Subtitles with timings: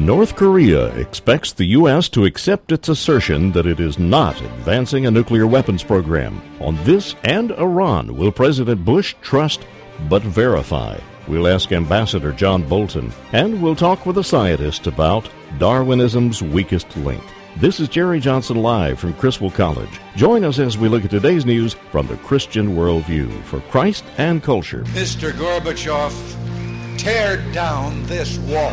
[0.00, 2.08] North Korea expects the U.S.
[2.08, 6.40] to accept its assertion that it is not advancing a nuclear weapons program.
[6.58, 9.66] On this and Iran, will President Bush trust
[10.08, 10.98] but verify?
[11.28, 15.28] We'll ask Ambassador John Bolton, and we'll talk with a scientist about
[15.58, 17.22] Darwinism's weakest link.
[17.58, 20.00] This is Jerry Johnson live from Criswell College.
[20.16, 24.42] Join us as we look at today's news from the Christian worldview for Christ and
[24.42, 24.82] culture.
[24.94, 25.30] Mr.
[25.32, 28.72] Gorbachev, tear down this wall.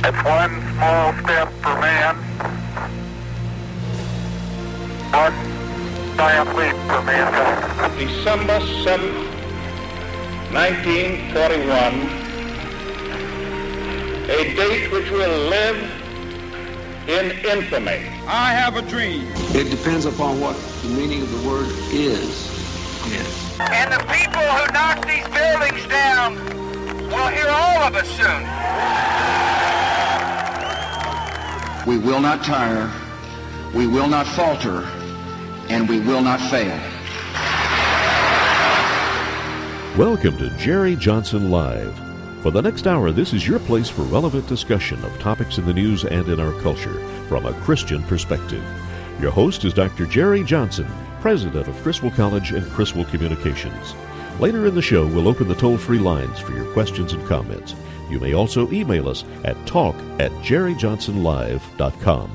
[0.00, 2.14] It's one small step for man,
[5.12, 5.34] one
[6.16, 7.98] giant leap for mankind.
[7.98, 9.26] December 7th,
[10.52, 11.94] 1941,
[14.30, 15.76] a date which will live
[17.08, 18.06] in infamy.
[18.28, 19.26] I have a dream.
[19.54, 22.46] It depends upon what the meaning of the word is.
[23.10, 23.56] Yes.
[23.58, 26.36] And the people who knock these buildings down
[27.08, 28.42] will hear all of us soon.
[31.86, 32.90] We will not tire,
[33.74, 34.86] we will not falter,
[35.70, 36.78] and we will not fail.
[39.96, 41.98] Welcome to Jerry Johnson Live.
[42.42, 45.72] For the next hour, this is your place for relevant discussion of topics in the
[45.72, 48.62] news and in our culture from a Christian perspective.
[49.18, 50.04] Your host is Dr.
[50.04, 50.86] Jerry Johnson,
[51.20, 53.94] president of Criswell College and Criswell Communications.
[54.40, 57.74] Later in the show, we'll open the toll free lines for your questions and comments.
[58.08, 62.30] You may also email us at talk at jerryjohnsonlive.com.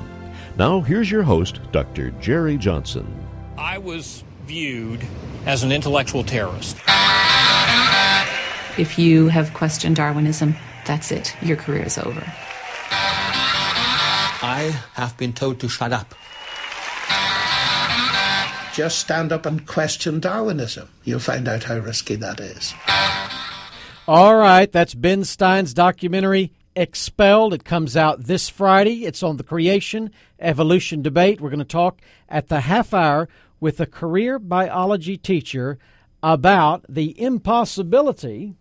[0.56, 2.10] Now, here's your host, Dr.
[2.20, 3.06] Jerry Johnson.
[3.56, 5.04] I was viewed
[5.46, 6.76] as an intellectual terrorist.
[8.76, 11.34] If you have questioned Darwinism, that's it.
[11.42, 12.22] Your career is over.
[14.46, 16.14] I have been told to shut up.
[18.74, 20.88] Just stand up and question Darwinism.
[21.04, 22.74] You'll find out how risky that is.
[24.08, 27.54] All right, that's Ben Stein's documentary Expelled.
[27.54, 29.04] It comes out this Friday.
[29.04, 31.40] It's on the creation evolution debate.
[31.40, 33.28] We're going to talk at the half hour
[33.60, 35.78] with a career biology teacher
[36.20, 38.56] about the impossibility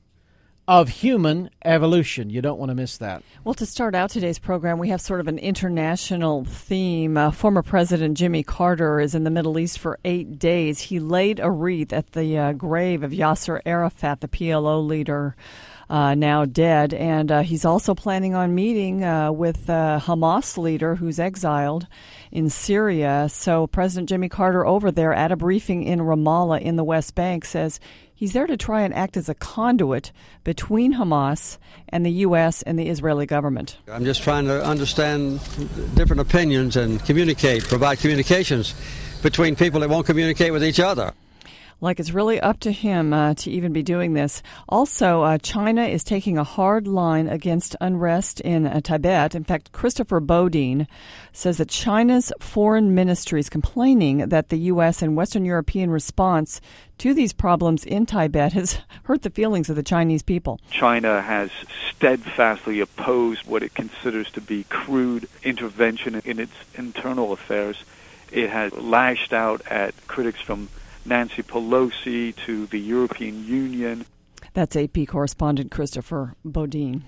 [0.68, 2.30] of human evolution.
[2.30, 3.22] You don't want to miss that.
[3.44, 7.18] Well, to start out today's program, we have sort of an international theme.
[7.18, 10.80] Uh, former President Jimmy Carter is in the Middle East for eight days.
[10.80, 15.36] He laid a wreath at the uh, grave of Yasser Arafat, the PLO leader.
[15.90, 20.96] Uh, now dead, and uh, he's also planning on meeting uh, with uh, Hamas leader
[20.96, 21.86] who's exiled
[22.32, 23.28] in Syria.
[23.30, 27.46] So President Jimmy Carter over there at a briefing in Ramallah in the West Bank
[27.46, 27.80] says
[28.24, 30.14] He's there to try and act as a conduit
[30.46, 31.58] between Hamas
[31.90, 32.62] and the U.S.
[32.62, 33.76] and the Israeli government.
[33.92, 35.42] I'm just trying to understand
[35.94, 38.76] different opinions and communicate, provide communications
[39.24, 41.14] between people that won't communicate with each other
[41.84, 44.42] like it's really up to him uh, to even be doing this.
[44.70, 49.36] Also, uh, China is taking a hard line against unrest in uh, Tibet.
[49.36, 50.88] In fact, Christopher Bodeen
[51.34, 55.02] says that China's foreign ministry is complaining that the U.S.
[55.02, 56.62] and Western European response
[57.00, 60.62] to these problems in Tibet has hurt the feelings of the Chinese people.
[60.72, 61.52] China has
[61.92, 67.84] steadfastly opposed what it considers to be crude intervention in its internal affairs.
[68.32, 70.70] It has lashed out at critics from
[71.06, 74.06] Nancy Pelosi to the European Union.
[74.54, 77.04] That's AP correspondent Christopher Bodeen.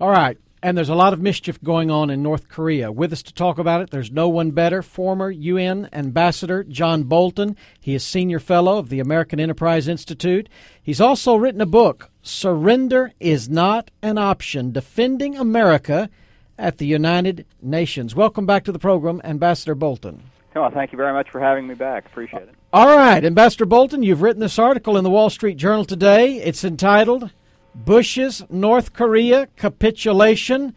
[0.00, 0.38] All right.
[0.60, 2.90] And there's a lot of mischief going on in North Korea.
[2.90, 4.82] With us to talk about it, there's no one better.
[4.82, 7.56] Former UN Ambassador John Bolton.
[7.80, 10.48] He is Senior Fellow of the American Enterprise Institute.
[10.82, 16.10] He's also written a book, Surrender is Not an Option Defending America
[16.58, 18.16] at the United Nations.
[18.16, 20.24] Welcome back to the program, Ambassador Bolton.
[20.54, 22.06] Well, thank you very much for having me back.
[22.06, 22.54] Appreciate it.
[22.72, 26.36] All right, Ambassador Bolton, you've written this article in the Wall Street Journal today.
[26.36, 27.30] It's entitled
[27.74, 30.74] Bush's North Korea Capitulation.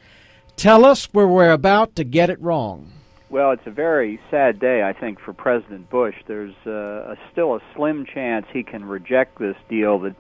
[0.56, 2.92] Tell us where we're about to get it wrong.
[3.30, 6.16] Well, it's a very sad day, I think, for President Bush.
[6.28, 10.16] There's uh, a, still a slim chance he can reject this deal that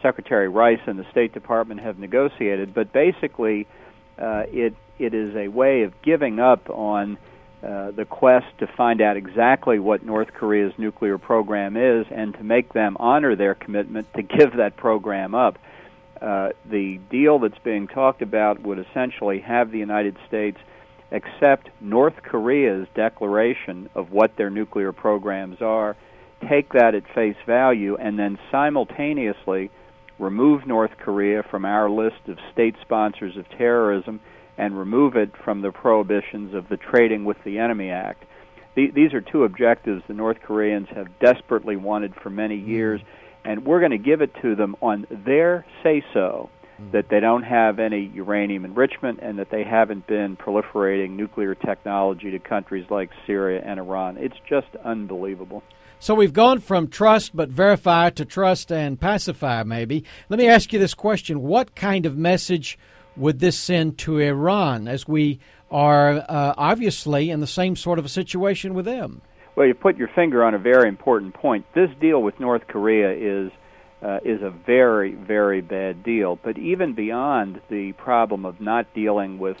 [0.00, 2.72] Secretary Rice and the State Department have negotiated.
[2.72, 3.66] But basically,
[4.18, 7.18] uh, it it is a way of giving up on
[7.62, 12.42] uh, the quest to find out exactly what North Korea's nuclear program is and to
[12.42, 15.58] make them honor their commitment to give that program up.
[16.20, 20.58] Uh, the deal that's being talked about would essentially have the United States
[21.12, 25.96] accept North Korea's declaration of what their nuclear programs are,
[26.48, 29.70] take that at face value, and then simultaneously
[30.18, 34.20] remove North Korea from our list of state sponsors of terrorism
[34.58, 38.24] and remove it from the prohibitions of the Trading with the Enemy Act.
[38.76, 42.70] these are two objectives the North Koreans have desperately wanted for many mm-hmm.
[42.70, 43.00] years,
[43.44, 46.50] and we're going to give it to them on their say so.
[46.90, 52.30] that they don't have any uranium enrichment, and that they haven't been proliferating nuclear technology
[52.32, 54.16] to countries like Syria and Iran.
[54.18, 55.62] It's just unbelievable.
[56.00, 60.04] So we've gone from trust but verify to trust and pacify, maybe.
[60.28, 62.76] Let me ask you this question What kind of message
[63.16, 68.04] would this send to Iran as we are uh, obviously in the same sort of
[68.04, 69.22] a situation with them?
[69.54, 71.66] Well, you put your finger on a very important point.
[71.74, 73.52] This deal with North Korea is
[74.02, 76.36] uh, is a very, very bad deal.
[76.42, 79.56] But even beyond the problem of not dealing with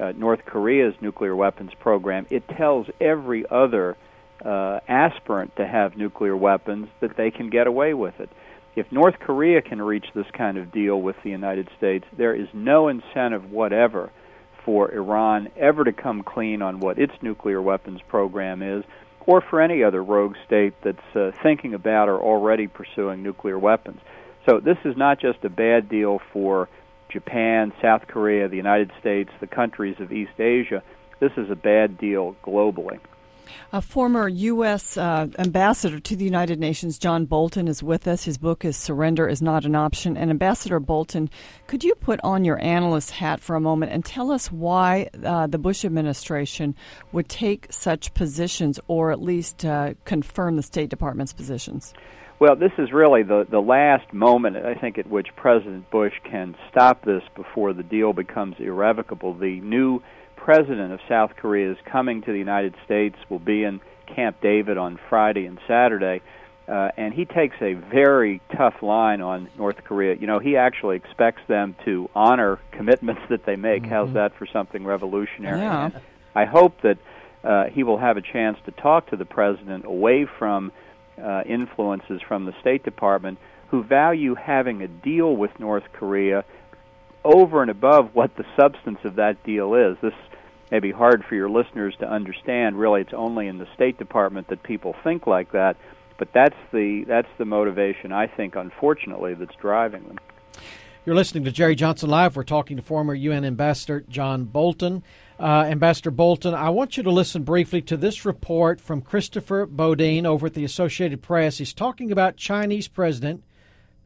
[0.00, 3.96] uh, North Korea's nuclear weapons program, it tells every other
[4.44, 8.30] uh, aspirant to have nuclear weapons that they can get away with it.
[8.76, 12.48] If North Korea can reach this kind of deal with the United States, there is
[12.52, 14.10] no incentive whatever
[14.64, 18.84] for Iran ever to come clean on what its nuclear weapons program is,
[19.26, 24.00] or for any other rogue state that's uh, thinking about or already pursuing nuclear weapons.
[24.48, 26.68] So this is not just a bad deal for
[27.08, 30.82] Japan, South Korea, the United States, the countries of East Asia.
[31.20, 32.98] This is a bad deal globally.
[33.72, 34.96] A former U.S.
[34.96, 38.24] Uh, ambassador to the United Nations, John Bolton, is with us.
[38.24, 40.16] His book is Surrender is Not an Option.
[40.16, 41.30] And Ambassador Bolton,
[41.66, 45.46] could you put on your analyst hat for a moment and tell us why uh,
[45.46, 46.74] the Bush administration
[47.12, 51.94] would take such positions or at least uh, confirm the State Department's positions?
[52.40, 56.56] Well, this is really the, the last moment, I think, at which President Bush can
[56.70, 59.34] stop this before the deal becomes irrevocable.
[59.34, 60.02] The new
[60.44, 63.80] president of South Korea is coming to the United States, will be in
[64.14, 66.20] Camp David on Friday and Saturday,
[66.68, 70.14] uh, and he takes a very tough line on North Korea.
[70.14, 73.84] You know, he actually expects them to honor commitments that they make.
[73.84, 73.92] Mm-hmm.
[73.92, 75.60] How's that for something revolutionary?
[75.60, 75.90] Yeah.
[76.34, 76.98] I hope that
[77.42, 80.72] uh, he will have a chance to talk to the president away from
[81.16, 83.38] uh, influences from the State Department
[83.68, 86.44] who value having a deal with North Korea
[87.24, 89.96] over and above what the substance of that deal is.
[90.02, 90.12] This
[90.70, 92.78] may be hard for your listeners to understand.
[92.78, 95.76] Really, it's only in the State Department that people think like that.
[96.18, 100.18] But that's the that's the motivation I think, unfortunately, that's driving them.
[101.04, 102.34] You're listening to Jerry Johnson Live.
[102.34, 105.02] We're talking to former UN Ambassador John Bolton.
[105.38, 110.24] Uh, Ambassador Bolton, I want you to listen briefly to this report from Christopher Bodeen
[110.24, 111.58] over at the Associated Press.
[111.58, 113.42] He's talking about Chinese President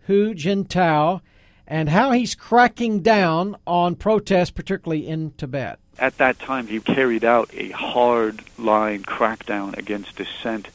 [0.06, 1.20] Hu Jintao
[1.68, 5.78] and how he's cracking down on protests, particularly in Tibet.
[5.98, 10.68] At that time, he carried out a hard line crackdown against dissent,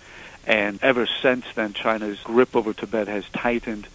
[0.45, 3.87] and ever since then, China's grip over Tibet has tightened.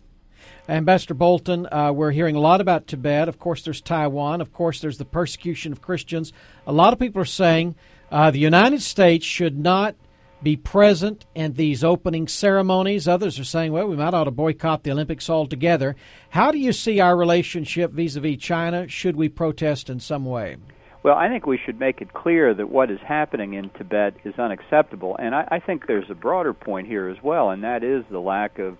[0.69, 3.29] Ambassador Bolton, uh, we're hearing a lot about Tibet.
[3.29, 4.41] Of course, there's Taiwan.
[4.41, 6.33] Of course, there's the persecution of Christians.
[6.67, 7.75] A lot of people are saying
[8.11, 9.95] uh, the United States should not
[10.43, 13.09] be present in these opening ceremonies.
[13.09, 15.97] Others are saying, well, we might ought to boycott the Olympics altogether.
[16.31, 18.89] How do you see our relationship vis a vis China?
[18.89, 20.57] Should we protest in some way?
[21.03, 24.35] Well, I think we should make it clear that what is happening in Tibet is
[24.39, 25.17] unacceptable.
[25.19, 28.19] And I, I think there's a broader point here as well, and that is the
[28.19, 28.77] lack of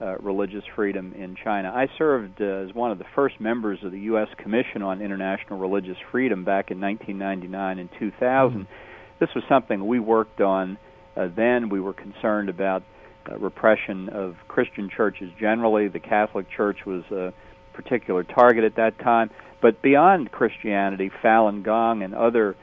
[0.00, 1.70] uh, religious freedom in China.
[1.74, 4.28] I served uh, as one of the first members of the U.S.
[4.38, 8.60] Commission on International Religious Freedom back in 1999 and 2000.
[8.60, 8.72] Mm-hmm.
[9.18, 10.78] This was something we worked on
[11.14, 12.82] then we were concerned about
[13.30, 15.88] uh, repression of Christian churches generally.
[15.88, 17.32] The Catholic Church was a
[17.74, 19.30] particular target at that time.
[19.60, 22.56] But beyond Christianity, Falun Gong and other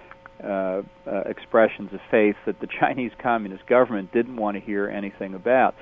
[0.44, 0.82] uh, uh,
[1.26, 5.76] expressions of faith that the Chinese Communist government didn't want to hear anything about.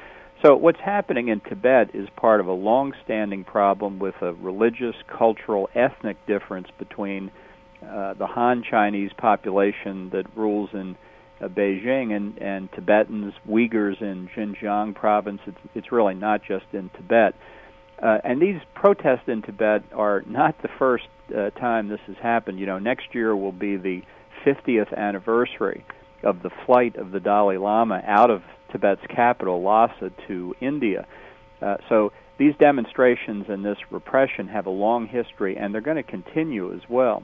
[0.44, 4.96] So, what's happening in Tibet is part of a long standing problem with a religious,
[5.08, 7.32] cultural, ethnic difference between
[7.82, 10.96] uh, the Han Chinese population that rules in uh,
[11.48, 15.42] Beijing and, and Tibetans, Uyghurs in Xinjiang province.
[15.46, 17.36] It's, it's really not just in Tibet.
[18.02, 22.60] Uh, and these protests in Tibet are not the first uh, time this has happened.
[22.60, 24.02] You know, next year will be the
[24.46, 25.86] 50th anniversary
[26.24, 31.08] of the flight of the Dalai Lama out of Tibet's capital, Lhasa, to India.
[31.62, 36.04] Uh, so these demonstrations and this repression have a long history, and they're going to
[36.04, 37.24] continue as well.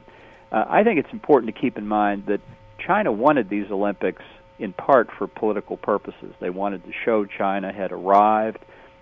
[0.51, 2.41] Uh, I think it's important to keep in mind that
[2.85, 4.23] China wanted these Olympics
[4.59, 6.33] in part for political purposes.
[6.39, 8.59] They wanted to show China had arrived.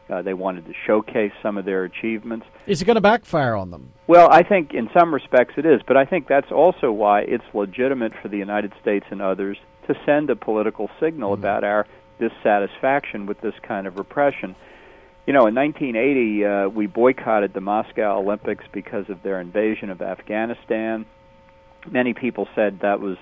[0.10, 2.46] Uh, they wanted to showcase some of their achievements.
[2.66, 3.92] Is it going to backfire on them?
[4.08, 7.44] Well, I think in some respects it is, but I think that's also why it's
[7.54, 9.58] legitimate for the United States and others
[9.88, 11.44] to send a political signal mm-hmm.
[11.44, 11.86] about our
[12.20, 14.56] dissatisfaction with this kind of repression.
[15.28, 20.02] You know, in 1980, uh, we boycotted the Moscow Olympics because of their invasion of
[20.02, 21.06] Afghanistan.
[21.90, 23.18] Many people said that was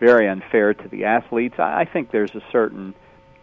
[0.00, 1.54] very unfair to the athletes.
[1.58, 2.94] I, I think there's a certain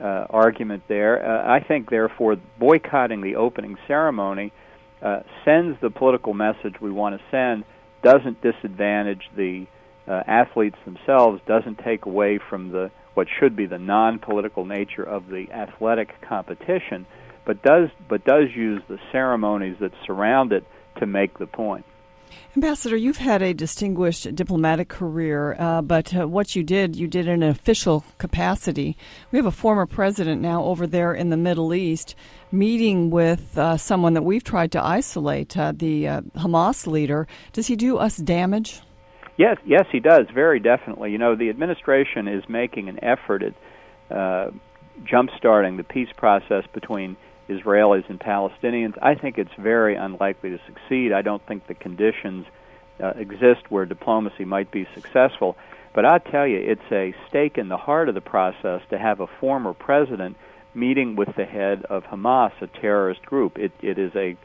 [0.01, 1.25] uh, argument there.
[1.25, 4.51] Uh, I think, therefore, boycotting the opening ceremony
[5.01, 7.63] uh, sends the political message we want to send,
[8.03, 9.67] doesn't disadvantage the
[10.07, 15.27] uh, athletes themselves, doesn't take away from the what should be the non-political nature of
[15.27, 17.07] the athletic competition,
[17.45, 20.63] but does but does use the ceremonies that surround it
[20.99, 21.85] to make the point.
[22.55, 27.27] Ambassador, you've had a distinguished diplomatic career, uh, but uh, what you did, you did
[27.27, 28.97] in an official capacity.
[29.31, 32.15] We have a former president now over there in the Middle East
[32.51, 37.27] meeting with uh, someone that we've tried to isolate, uh, the uh, Hamas leader.
[37.53, 38.81] Does he do us damage?
[39.37, 41.11] Yes, yes, he does, very definitely.
[41.11, 43.53] You know, the administration is making an effort at
[44.15, 44.51] uh,
[45.05, 47.17] jump-starting the peace process between
[47.49, 48.97] Israelis and Palestinians.
[49.01, 51.13] I think it's very unlikely to succeed.
[51.13, 52.45] I don't think the conditions
[53.01, 55.55] uh, exist where diplomacy might be successful.
[55.93, 59.19] But I tell you, it's a stake in the heart of the process to have
[59.19, 60.37] a former president
[60.73, 63.57] meeting with the head of Hamas, a terrorist group.
[63.57, 64.37] It, it is a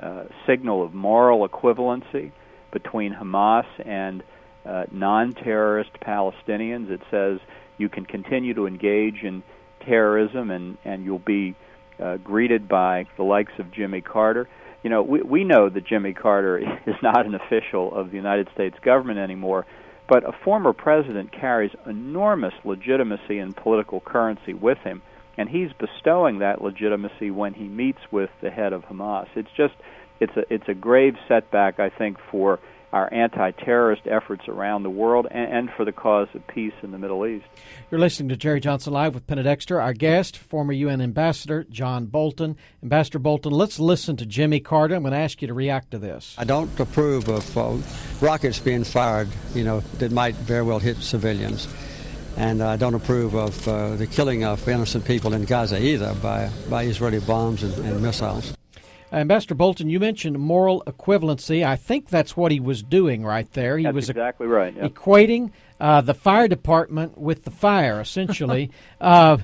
[0.00, 2.32] uh, signal of moral equivalency
[2.72, 4.22] between Hamas and
[4.64, 6.90] uh, non terrorist Palestinians.
[6.90, 7.38] It says
[7.78, 9.42] you can continue to engage in
[9.84, 11.54] terrorism and, and you'll be
[12.02, 14.48] uh, greeted by the likes of Jimmy Carter.
[14.82, 18.48] You know, we, we know that Jimmy Carter is not an official of the United
[18.54, 19.66] States government anymore,
[20.08, 25.02] but a former president carries enormous legitimacy and political currency with him,
[25.36, 29.26] and he's bestowing that legitimacy when he meets with the head of Hamas.
[29.34, 29.74] It's just,
[30.20, 32.60] it's a, it's a grave setback, I think, for
[32.96, 36.98] our anti-terrorist efforts around the world and, and, for the cause of peace in the
[36.98, 37.44] Middle East.
[37.90, 39.78] You're listening to Jerry Johnson Live with Penna Dexter.
[39.78, 42.56] Our guest, former UN Ambassador John Bolton.
[42.82, 44.94] Ambassador Bolton, let's listen to Jimmy Carter.
[44.94, 46.34] I'm going to ask you to react to this.
[46.38, 47.76] I don't approve of uh,
[48.24, 51.68] rockets being fired, you know, that might very well hit civilians.
[52.38, 56.50] And I don't approve of uh, the killing of innocent people in Gaza either by,
[56.70, 58.54] by Israeli bombs and, and missiles.
[59.12, 61.64] Ambassador Bolton, you mentioned moral equivalency.
[61.64, 63.78] I think that's what he was doing right there.
[63.78, 64.74] He that's was exactly right.
[64.74, 64.92] Yep.
[64.92, 68.70] Equating uh, the fire department with the fire, essentially.
[69.00, 69.38] uh,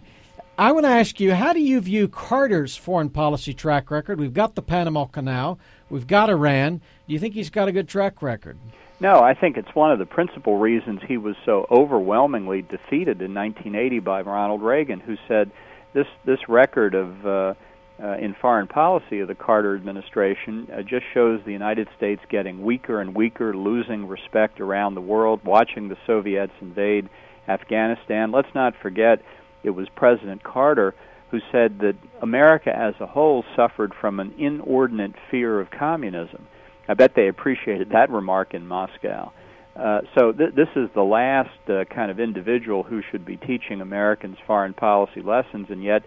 [0.58, 4.20] I want to ask you, how do you view Carter's foreign policy track record?
[4.20, 6.78] We've got the Panama Canal, we've got Iran.
[7.06, 8.58] Do you think he's got a good track record?
[9.00, 13.34] No, I think it's one of the principal reasons he was so overwhelmingly defeated in
[13.34, 15.50] 1980 by Ronald Reagan, who said
[15.92, 17.54] this this record of uh,
[18.02, 22.62] uh, in foreign policy of the Carter administration uh, just shows the United States getting
[22.62, 27.08] weaker and weaker, losing respect around the world, watching the Soviets invade
[27.48, 28.32] Afghanistan.
[28.32, 29.22] Let's not forget
[29.62, 30.94] it was President Carter
[31.30, 36.46] who said that America as a whole suffered from an inordinate fear of communism.
[36.88, 39.32] I bet they appreciated that remark in Moscow.
[39.74, 43.80] Uh, so th- this is the last uh, kind of individual who should be teaching
[43.80, 46.02] Americans foreign policy lessons, and yet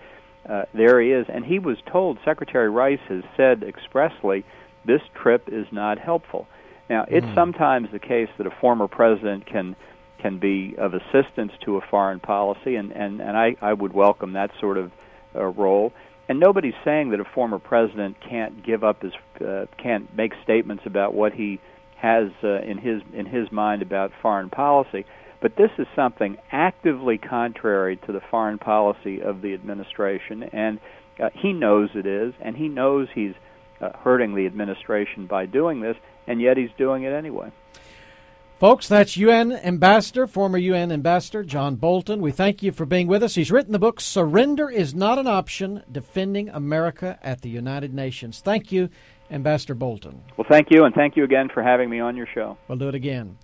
[0.47, 2.19] uh, there he is, and he was told.
[2.23, 4.43] Secretary Rice has said expressly,
[4.85, 6.47] this trip is not helpful.
[6.89, 7.35] Now, it's mm.
[7.35, 9.75] sometimes the case that a former president can
[10.19, 14.33] can be of assistance to a foreign policy, and and and I I would welcome
[14.33, 14.91] that sort of
[15.35, 15.93] uh, role.
[16.27, 20.83] And nobody's saying that a former president can't give up his uh, can't make statements
[20.85, 21.59] about what he
[21.97, 25.05] has uh, in his in his mind about foreign policy.
[25.45, 30.79] But this is something actively contrary to the foreign policy of the administration, and
[31.19, 33.35] uh, he knows it is, and he knows he's
[33.79, 37.51] uh, hurting the administration by doing this, and yet he's doing it anyway.
[38.59, 42.21] Folks, that's UN Ambassador, former UN Ambassador John Bolton.
[42.21, 43.35] We thank you for being with us.
[43.35, 48.39] He's written the book Surrender is Not an Option Defending America at the United Nations.
[48.39, 48.89] Thank you,
[49.29, 50.23] Ambassador Bolton.
[50.37, 52.57] Well, thank you, and thank you again for having me on your show.
[52.67, 53.37] We'll do it again.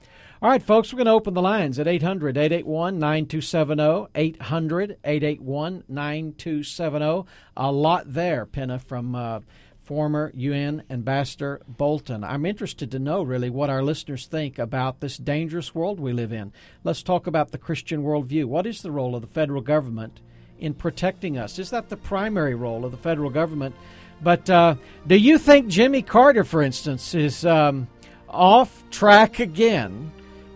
[0.44, 4.08] All right, folks, we're going to open the lines at 800 881 9270.
[4.16, 7.30] 800 881 9270.
[7.58, 9.42] A lot there, Penna, from uh,
[9.78, 12.24] former UN Ambassador Bolton.
[12.24, 16.34] I'm interested to know, really, what our listeners think about this dangerous world we live
[16.34, 16.54] in.
[16.84, 18.46] Let's talk about the Christian worldview.
[18.46, 20.22] What is the role of the federal government
[20.58, 21.60] in protecting us?
[21.60, 23.76] Is that the primary role of the federal government?
[24.24, 24.74] But uh,
[25.06, 27.88] do you think Jimmy Carter, for instance, is um,
[28.28, 30.12] off track again?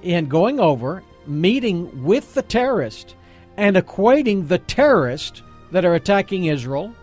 [0.06, 3.16] In going over, meeting with the terrorist,
[3.58, 6.94] and equating the terrorists that are attacking Israel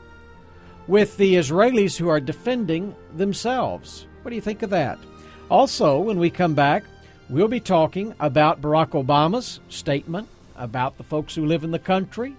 [0.86, 4.06] with the Israelis who are defending themselves.
[4.22, 4.98] What do you think of that?
[5.50, 6.84] Also, when we come back,
[7.28, 12.36] we'll be talking about Barack Obama's statement about the folks who live in the country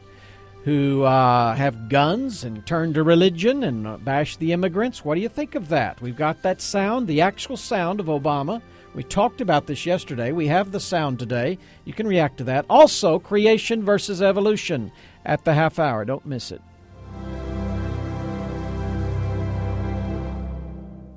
[0.63, 5.03] who uh, have guns and turn to religion and bash the immigrants.
[5.03, 6.01] What do you think of that?
[6.01, 8.61] We've got that sound, the actual sound of Obama
[8.93, 10.31] we talked about this yesterday.
[10.31, 11.57] We have the sound today.
[11.85, 12.65] You can react to that.
[12.69, 14.91] Also, creation versus evolution
[15.25, 16.05] at the half hour.
[16.05, 16.61] Don't miss it.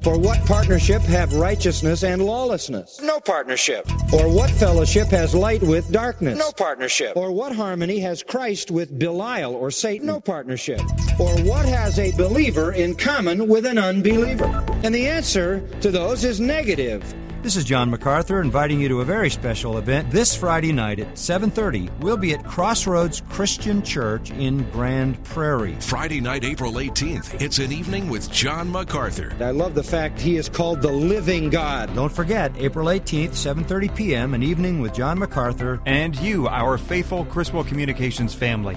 [0.07, 3.01] For what partnership have righteousness and lawlessness?
[3.03, 3.91] No partnership.
[4.13, 6.39] Or what fellowship has light with darkness?
[6.39, 7.17] No partnership.
[7.17, 10.07] Or what harmony has Christ with Belial or Satan?
[10.07, 10.81] No partnership.
[11.19, 14.65] Or what has a believer in common with an unbeliever?
[14.85, 17.03] And the answer to those is negative.
[17.47, 21.17] This is John MacArthur inviting you to a very special event this Friday night at
[21.17, 21.89] 7:30.
[22.01, 25.77] We'll be at Crossroads Christian Church in Grand Prairie.
[25.79, 27.41] Friday night, April 18th.
[27.41, 29.33] It's an evening with John MacArthur.
[29.39, 31.95] I love the fact he is called the living God.
[31.95, 37.27] Don't forget, April 18th, 7:30 p.m., an evening with John MacArthur and you, our faithful
[37.27, 38.77] Criswell Communications family.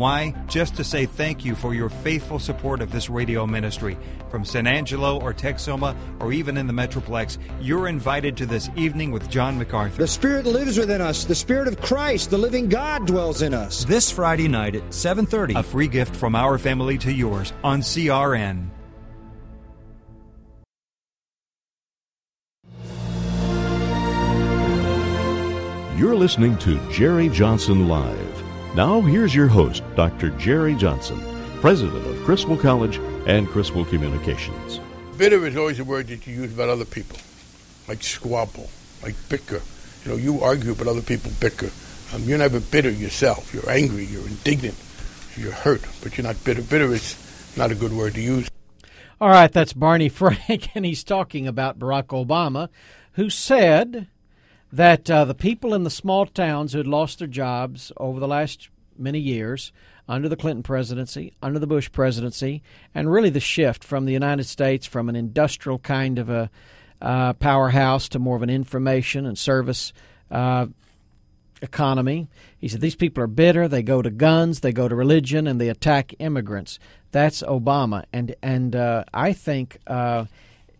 [0.00, 0.34] Why?
[0.48, 3.98] Just to say thank you for your faithful support of this radio ministry.
[4.30, 9.10] From San Angelo or Texoma or even in the Metroplex, you're invited to this evening
[9.10, 9.98] with John MacArthur.
[9.98, 11.26] The Spirit lives within us.
[11.26, 13.84] The Spirit of Christ, the living God, dwells in us.
[13.84, 15.54] This Friday night at 7:30.
[15.54, 18.70] A free gift from our family to yours on CRN.
[25.98, 28.29] You're listening to Jerry Johnson Live.
[28.80, 30.30] Now, here's your host, Dr.
[30.38, 31.20] Jerry Johnson,
[31.60, 32.96] president of Criswell College
[33.26, 34.80] and Criswell Communications.
[35.18, 37.18] Bitter is always a word that you use about other people,
[37.88, 38.70] like squabble,
[39.02, 39.60] like bicker.
[40.02, 41.68] You know, you argue, but other people bicker.
[42.14, 43.52] Um, you're never bitter yourself.
[43.52, 44.76] You're angry, you're indignant,
[45.36, 46.62] you're hurt, but you're not bitter.
[46.62, 48.48] Bitter is not a good word to use.
[49.20, 52.70] All right, that's Barney Frank, and he's talking about Barack Obama,
[53.12, 54.08] who said
[54.72, 58.28] that uh, the people in the small towns who had lost their jobs over the
[58.28, 59.72] last many years
[60.08, 62.62] under the Clinton presidency, under the Bush presidency,
[62.94, 66.50] and really the shift from the United States from an industrial kind of a
[67.00, 69.92] uh, powerhouse to more of an information and service
[70.30, 70.66] uh,
[71.62, 72.28] economy.
[72.58, 73.68] He said these people are bitter.
[73.68, 76.78] They go to guns, they go to religion, and they attack immigrants.
[77.12, 80.26] That's Obama, and and uh, I think uh,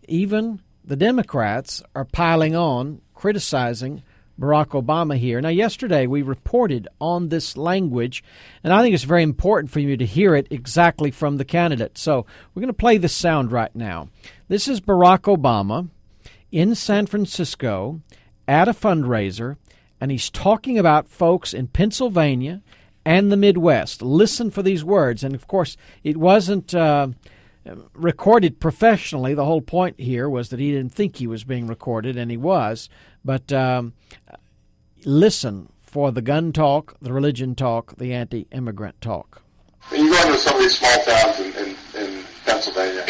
[0.07, 4.01] even the Democrats are piling on criticizing
[4.39, 5.39] Barack Obama here.
[5.39, 8.23] Now, yesterday we reported on this language,
[8.63, 11.99] and I think it's very important for you to hear it exactly from the candidate.
[11.99, 14.09] So we're going to play the sound right now.
[14.47, 15.89] This is Barack Obama
[16.51, 18.01] in San Francisco
[18.47, 19.57] at a fundraiser,
[19.99, 22.63] and he's talking about folks in Pennsylvania
[23.05, 24.01] and the Midwest.
[24.01, 25.23] Listen for these words.
[25.23, 26.73] And of course, it wasn't.
[26.73, 27.09] Uh,
[27.93, 29.33] recorded professionally.
[29.33, 32.37] The whole point here was that he didn't think he was being recorded, and he
[32.37, 32.89] was.
[33.23, 33.93] But um,
[35.05, 39.41] listen for the gun talk, the religion talk, the anti immigrant talk.
[39.91, 43.05] You go into some of these small towns in, in, in Pennsylvania,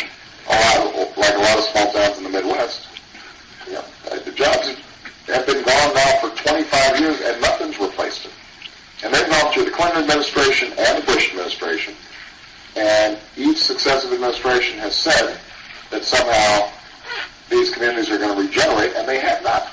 [0.50, 2.88] a lot like a lot of small towns in the Midwest,
[3.68, 4.76] you know, the jobs
[5.28, 8.32] have been gone now for 25 years and nothing's replaced it.
[9.04, 11.94] And they've gone through the Clinton administration and the Bush administration,
[12.76, 15.38] and each successive administration has said
[15.90, 16.72] that somehow
[17.50, 19.72] these communities are going to regenerate, and they have not.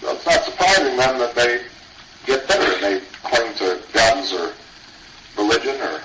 [0.00, 1.62] So it's not surprising then that they
[2.26, 4.52] get better and they cling to guns or
[5.36, 6.00] religion or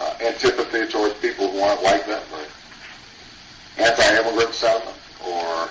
[0.00, 2.44] uh, antipathy towards people who aren't like them or
[3.78, 5.68] anti-immigrant sentiment or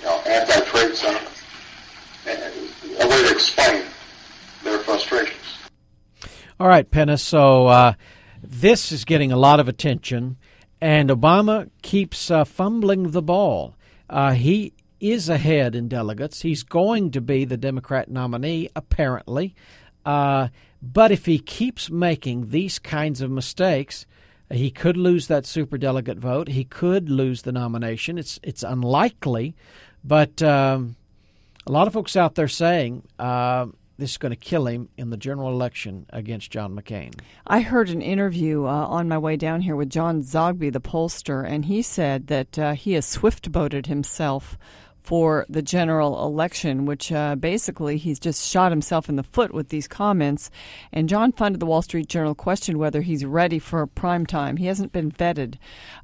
[0.00, 1.30] you know, anti-trade sentiment.
[2.26, 2.40] And
[3.00, 3.84] a way to explain
[4.62, 5.63] their frustrations.
[6.60, 7.18] All right, Penna.
[7.18, 7.94] So uh,
[8.40, 10.36] this is getting a lot of attention,
[10.80, 13.74] and Obama keeps uh, fumbling the ball.
[14.08, 16.42] Uh, he is ahead in delegates.
[16.42, 19.54] He's going to be the Democrat nominee, apparently.
[20.06, 20.48] Uh,
[20.80, 24.06] but if he keeps making these kinds of mistakes,
[24.48, 26.48] he could lose that superdelegate vote.
[26.48, 28.16] He could lose the nomination.
[28.16, 29.56] It's it's unlikely,
[30.04, 30.94] but um,
[31.66, 33.66] a lot of folks out there saying uh,
[33.98, 37.14] this is going to kill him in the general election against John McCain.
[37.46, 41.48] I heard an interview uh, on my way down here with John Zogby, the pollster,
[41.48, 44.58] and he said that uh, he has swift boated himself
[45.04, 49.68] for the general election, which uh, basically he's just shot himself in the foot with
[49.68, 50.50] these comments.
[50.92, 54.56] And John funded the Wall Street Journal questioned whether he's ready for prime time.
[54.56, 55.56] He hasn't been vetted.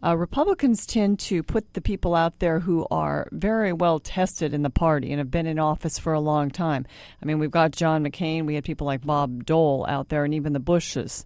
[0.05, 4.63] Uh, Republicans tend to put the people out there who are very well tested in
[4.63, 6.87] the party and have been in office for a long time.
[7.23, 10.35] I mean, we've got John McCain, we had people like Bob Dole out there, and
[10.35, 11.25] even the Bushes.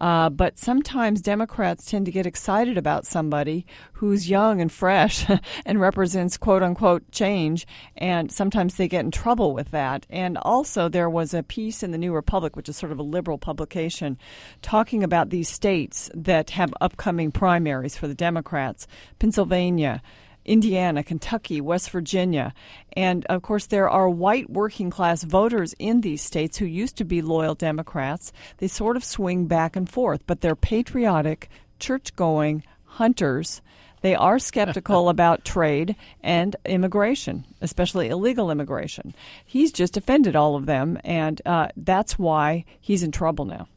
[0.00, 3.64] Uh, but sometimes Democrats tend to get excited about somebody
[4.02, 5.24] who's young and fresh
[5.64, 10.04] and represents quote unquote change, and sometimes they get in trouble with that.
[10.10, 13.04] And also, there was a piece in the New Republic, which is sort of a
[13.04, 14.18] liberal publication,
[14.60, 18.88] talking about these states that have upcoming primaries for the Democrats
[19.20, 20.02] Pennsylvania.
[20.44, 22.52] Indiana, Kentucky, West Virginia.
[22.96, 27.04] And of course, there are white working class voters in these states who used to
[27.04, 28.32] be loyal Democrats.
[28.56, 33.62] They sort of swing back and forth, but they're patriotic, church going, hunters.
[34.02, 39.14] They are skeptical about trade and immigration, especially illegal immigration.
[39.44, 43.68] He's just offended all of them, and uh, that's why he's in trouble now.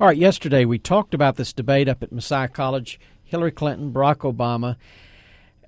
[0.00, 4.18] All right, yesterday we talked about this debate up at Messiah College Hillary Clinton, Barack
[4.18, 4.76] Obama.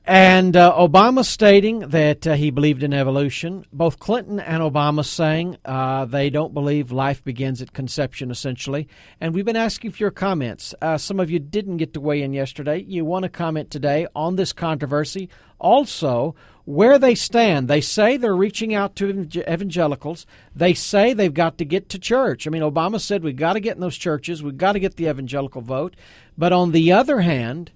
[0.09, 3.67] And uh, Obama stating that uh, he believed in evolution.
[3.73, 8.87] Both Clinton and Obama saying uh, they don't believe life begins at conception, essentially.
[9.21, 10.77] And we've been asking for your comments.
[10.81, 12.85] Uh, some of you didn't get to weigh in yesterday.
[12.87, 15.29] You want to comment today on this controversy.
[15.59, 17.67] Also, where they stand.
[17.67, 19.09] They say they're reaching out to
[19.53, 20.25] evangelicals.
[20.55, 22.47] They say they've got to get to church.
[22.47, 24.97] I mean, Obama said we've got to get in those churches, we've got to get
[24.97, 25.97] the evangelical vote.
[26.39, 27.73] But on the other hand,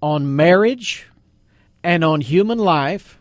[0.00, 1.08] on marriage,
[1.82, 3.18] and on human life,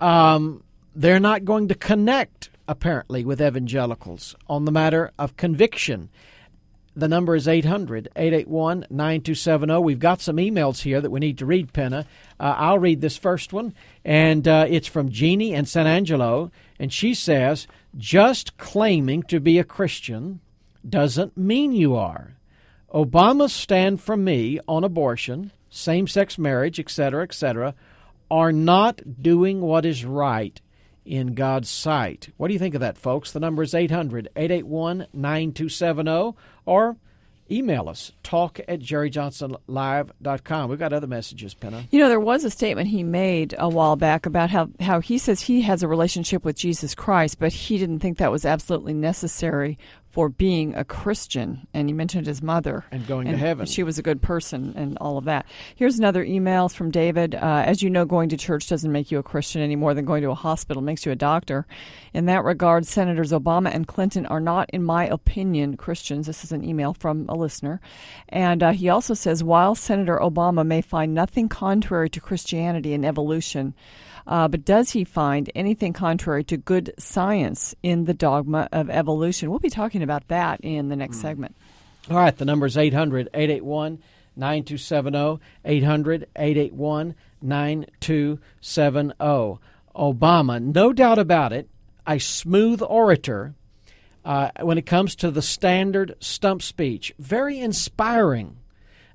[0.00, 0.62] um,
[0.94, 6.08] they're not going to connect, apparently, with evangelicals on the matter of conviction.
[6.96, 9.78] The number is 800 881 9270.
[9.78, 12.06] We've got some emails here that we need to read, Penna.
[12.40, 16.92] Uh, I'll read this first one, and uh, it's from Jeannie in San Angelo, and
[16.92, 20.40] she says, Just claiming to be a Christian
[20.88, 22.34] doesn't mean you are.
[22.92, 27.74] Obama's stand for me on abortion same sex marriage, etc., etc.,
[28.30, 30.60] are not doing what is right
[31.04, 32.28] in God's sight.
[32.36, 33.32] What do you think of that, folks?
[33.32, 36.96] The number is 800 881 9270 or
[37.50, 42.50] email us talk at jerryjohnsonlive.com we've got other messages penna you know there was a
[42.50, 46.44] statement he made a while back about how, how he says he has a relationship
[46.44, 49.78] with jesus christ but he didn't think that was absolutely necessary
[50.18, 51.68] for being a Christian.
[51.72, 52.84] And he mentioned his mother.
[52.90, 53.66] And going and to heaven.
[53.66, 55.46] She was a good person and all of that.
[55.76, 57.36] Here's another email from David.
[57.36, 60.04] Uh, as you know, going to church doesn't make you a Christian any more than
[60.04, 61.68] going to a hospital makes you a doctor.
[62.12, 66.26] In that regard, Senators Obama and Clinton are not, in my opinion, Christians.
[66.26, 67.80] This is an email from a listener.
[68.28, 73.06] And uh, he also says while Senator Obama may find nothing contrary to Christianity and
[73.06, 73.72] evolution,
[74.28, 79.48] uh, but does he find anything contrary to good science in the dogma of evolution?
[79.48, 81.22] We'll be talking about that in the next mm.
[81.22, 81.56] segment.
[82.10, 84.02] All right, the number is 800 881
[84.36, 85.42] 9270.
[85.64, 89.14] 800 881 9270.
[89.96, 91.68] Obama, no doubt about it,
[92.06, 93.54] a smooth orator
[94.26, 97.14] uh, when it comes to the standard stump speech.
[97.18, 98.58] Very inspiring.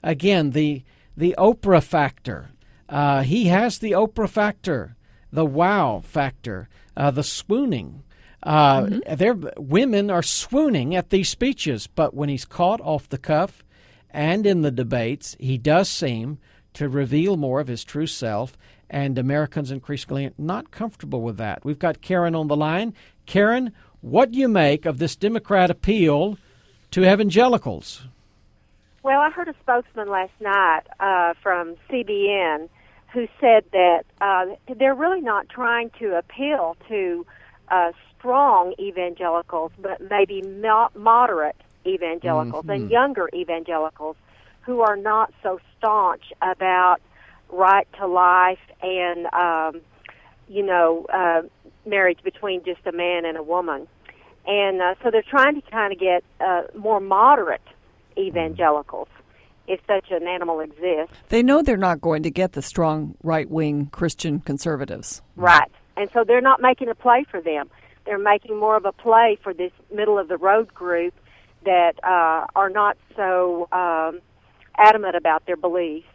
[0.02, 0.84] Again, the,
[1.16, 2.50] the Oprah factor.
[2.90, 4.96] Uh, he has the Oprah factor
[5.34, 8.04] the wow factor, uh, the swooning.
[8.44, 9.62] Uh, mm-hmm.
[9.62, 13.64] women are swooning at these speeches, but when he's caught off the cuff
[14.12, 16.38] and in the debates, he does seem
[16.74, 18.58] to reveal more of his true self,
[18.90, 21.66] and Americans increasingly not comfortable with that.
[21.66, 22.94] We've got Karen on the line.
[23.26, 26.38] Karen, what do you make of this Democrat appeal
[26.92, 28.04] to evangelicals?
[29.02, 32.70] Well, I heard a spokesman last night uh, from CBN
[33.14, 34.46] who said that uh,
[34.76, 37.26] they're really not trying to appeal to
[37.70, 42.84] uh, strong evangelicals, but maybe mo- moderate evangelicals mm-hmm.
[42.84, 44.16] and younger evangelicals
[44.62, 47.02] who are not so staunch about
[47.50, 49.82] right to life and um,
[50.48, 51.42] you know uh,
[51.86, 53.88] marriage between just a man and a woman,
[54.48, 57.62] and uh, so they're trying to kind of get uh, more moderate
[58.18, 59.10] evangelicals
[59.68, 61.16] if such an animal exists.
[61.30, 65.22] They know they're not going to get the strong right wing Christian conservatives.
[65.36, 65.72] Right.
[65.96, 67.70] And so they're not making a play for them.
[68.06, 71.14] They're making more of a play for this middle of the road group
[71.66, 74.20] that uh, are not so um,
[74.78, 76.08] adamant about their beliefs.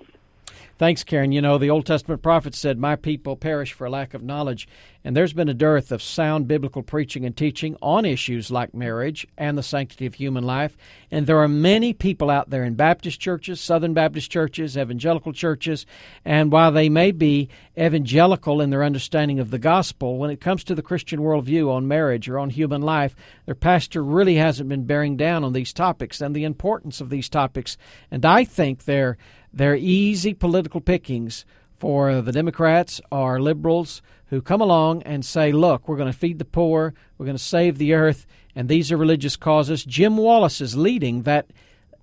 [0.78, 1.32] Thanks, Karen.
[1.32, 4.68] You know, the Old Testament prophets said, My people perish for lack of knowledge.
[5.02, 9.26] And there's been a dearth of sound biblical preaching and teaching on issues like marriage
[9.36, 10.76] and the sanctity of human life.
[11.10, 15.84] And there are many people out there in Baptist churches, Southern Baptist churches, evangelical churches.
[16.24, 20.62] And while they may be evangelical in their understanding of the gospel, when it comes
[20.64, 24.84] to the Christian worldview on marriage or on human life, their pastor really hasn't been
[24.84, 27.76] bearing down on these topics and the importance of these topics.
[28.12, 29.16] And I think they're
[29.52, 31.44] they're easy political pickings
[31.76, 36.38] for the Democrats or liberals who come along and say, look, we're going to feed
[36.38, 39.84] the poor, we're going to save the earth, and these are religious causes.
[39.84, 41.46] Jim Wallis is leading that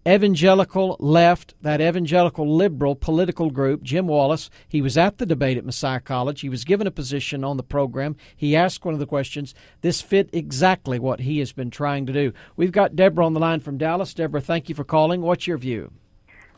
[0.08, 4.50] evangelical left, that evangelical liberal political group, Jim Wallis.
[4.68, 6.42] He was at the debate at Messiah College.
[6.42, 8.16] He was given a position on the program.
[8.36, 9.56] He asked one of the questions.
[9.82, 12.34] This fit exactly what he has been trying to do.
[12.56, 14.14] We've got Deborah on the line from Dallas.
[14.14, 15.22] Deborah, thank you for calling.
[15.22, 15.92] What's your view?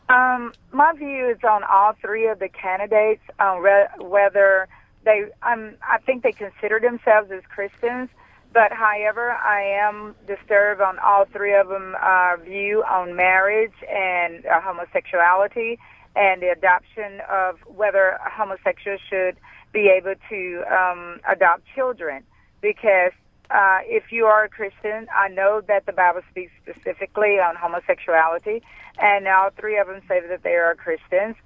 [0.08, 4.68] Um, my view is on all three of the candidates on re- whether
[5.04, 5.24] they.
[5.42, 8.08] Um, I think they consider themselves as Christians,
[8.54, 14.46] but however, I am disturbed on all three of them uh, view on marriage and
[14.46, 15.78] uh, homosexuality
[16.16, 19.36] and the adoption of whether homosexuals should
[19.72, 22.22] be able to um, adopt children.
[22.62, 23.12] Because
[23.50, 28.62] uh, if you are a Christian, I know that the Bible speaks specifically on homosexuality,
[28.98, 31.36] and all three of them say that they are Christians.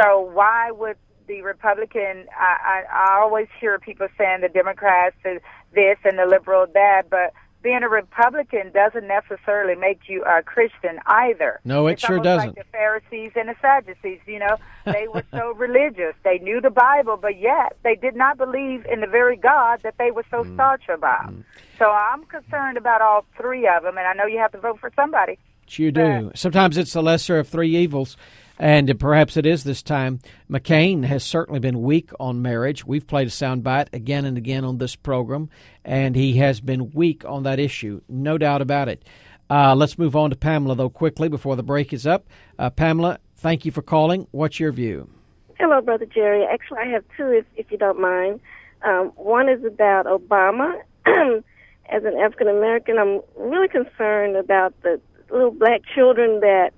[0.00, 0.96] So why would
[1.28, 2.26] the Republican?
[2.38, 7.32] I, I, I always hear people saying the Democrats this and the liberal that, but
[7.62, 11.60] being a Republican doesn't necessarily make you a Christian either.
[11.64, 12.48] No, it it's sure doesn't.
[12.48, 16.14] Like the Pharisees and the Sadducees, you know, they were so religious.
[16.24, 19.94] They knew the Bible, but yet they did not believe in the very God that
[19.98, 20.54] they were so mm.
[20.54, 21.32] staunch about.
[21.32, 21.44] Mm.
[21.78, 24.80] So I'm concerned about all three of them, and I know you have to vote
[24.80, 25.38] for somebody.
[25.68, 26.30] You do.
[26.34, 28.16] Sometimes it's the lesser of three evils,
[28.58, 30.20] and perhaps it is this time.
[30.50, 32.84] McCain has certainly been weak on marriage.
[32.84, 35.48] We've played a soundbite again and again on this program,
[35.84, 39.04] and he has been weak on that issue, no doubt about it.
[39.48, 42.26] Uh, let's move on to Pamela, though, quickly before the break is up.
[42.58, 44.26] Uh, Pamela, thank you for calling.
[44.30, 45.10] What's your view?
[45.58, 46.44] Hello, Brother Jerry.
[46.44, 48.40] Actually, I have two, if, if you don't mind.
[48.82, 50.80] Um, one is about Obama.
[51.90, 55.00] As an African American, I'm really concerned about the
[55.32, 56.72] little black children that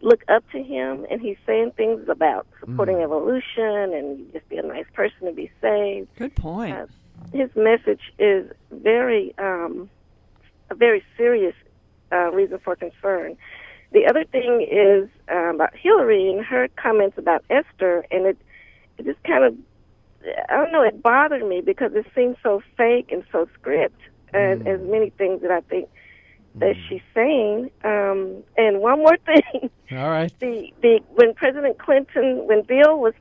[0.00, 4.62] look up to him, and he's saying things about supporting evolution and just be a
[4.62, 6.08] nice person to be saved.
[6.16, 6.76] Good point.
[6.76, 6.86] Uh,
[7.32, 9.88] his message is very, um,
[10.70, 11.54] a very serious
[12.10, 13.36] uh, reason for concern.
[13.92, 18.38] The other thing is um, about Hillary and her comments about Esther, and it
[18.98, 19.56] it just kind of
[20.48, 24.00] I don't know it bothered me because it seems so fake and so script,
[24.32, 25.88] and as many things that I think
[26.56, 27.70] that she's saying.
[27.84, 30.32] Um, and one more thing, All right.
[30.40, 33.14] the the when President Clinton, when Bill was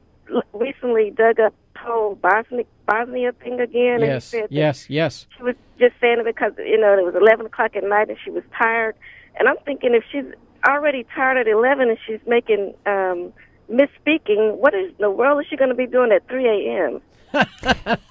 [0.54, 5.26] recently dug up whole Bosnia Bosnia thing again, and Yes, said that yes, yes.
[5.36, 8.17] she was just saying it because you know it was eleven o'clock at night and
[8.24, 8.96] she was tired.
[9.39, 10.26] And I'm thinking if she's
[10.67, 13.34] already tired at eleven and she's making um
[13.70, 17.02] misspeaking, what is in the world is she going to be doing at three a.m.?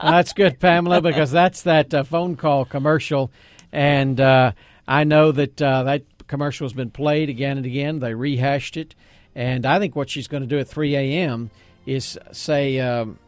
[0.00, 3.30] That's good, Pamela, because that's that uh, phone call commercial,
[3.74, 4.52] and uh,
[4.86, 7.98] I know that uh, that commercial has been played again and again.
[7.98, 8.94] They rehashed it,
[9.34, 11.50] and I think what she's going to do at 3 a.m.
[11.84, 13.18] is say, um,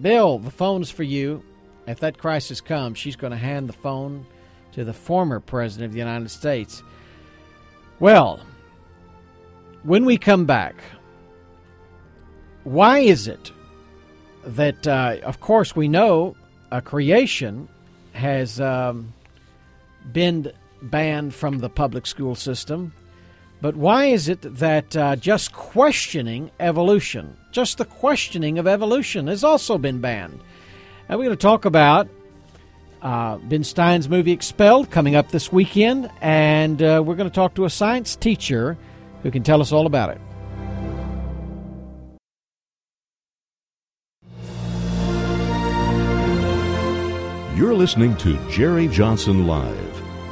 [0.00, 1.42] "Bill, the phone's for you."
[1.86, 4.26] If that crisis comes, she's going to hand the phone
[4.72, 6.82] to the former president of the United States.
[7.98, 8.40] Well,
[9.82, 10.76] when we come back,
[12.64, 13.50] why is it
[14.44, 16.36] that, uh, of course, we know
[16.70, 17.68] a creation
[18.12, 19.14] has um,
[20.12, 22.92] been banned from the public school system,
[23.60, 29.42] but why is it that uh, just questioning evolution, just the questioning of evolution, has
[29.42, 30.40] also been banned?
[31.08, 32.08] And we're going to talk about
[33.02, 37.54] uh, Ben Stein's movie Expelled coming up this weekend, and uh, we're going to talk
[37.54, 38.76] to a science teacher
[39.22, 40.20] who can tell us all about it.
[47.56, 49.87] You're listening to Jerry Johnson Live.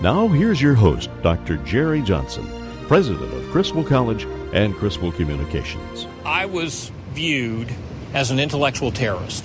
[0.06, 1.56] Now, here's your host, Dr.
[1.64, 2.48] Jerry Johnson,
[2.86, 6.06] president of Criswell College and Criswell Communications.
[6.24, 7.72] I was viewed
[8.14, 9.42] as an intellectual terrorist.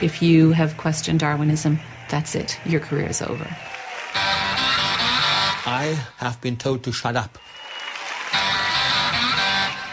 [0.00, 2.56] If you have questioned Darwinism, that's it.
[2.64, 3.48] Your career is over.
[5.64, 7.38] I have been told to shut up.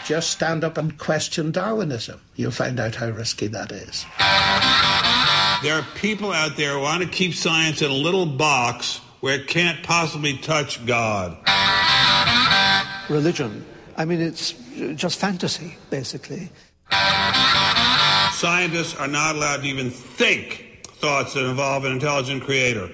[0.06, 2.20] Just stand up and question Darwinism.
[2.36, 4.06] You'll find out how risky that is.
[5.62, 9.34] There are people out there who want to keep science in a little box where
[9.34, 11.36] it can't possibly touch God.
[13.10, 13.66] Religion.
[13.94, 14.52] I mean, it's
[14.94, 16.48] just fantasy, basically.
[18.32, 22.88] Scientists are not allowed to even think thoughts that involve an intelligent creator.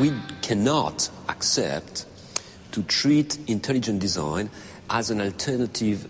[0.00, 2.06] We cannot accept
[2.72, 4.50] to treat intelligent design
[4.90, 6.08] as an alternative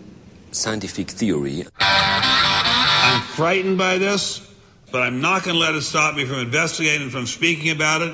[0.51, 1.65] scientific theory.
[1.79, 4.48] I'm frightened by this,
[4.91, 8.13] but I'm not going to let it stop me from investigating, from speaking about it.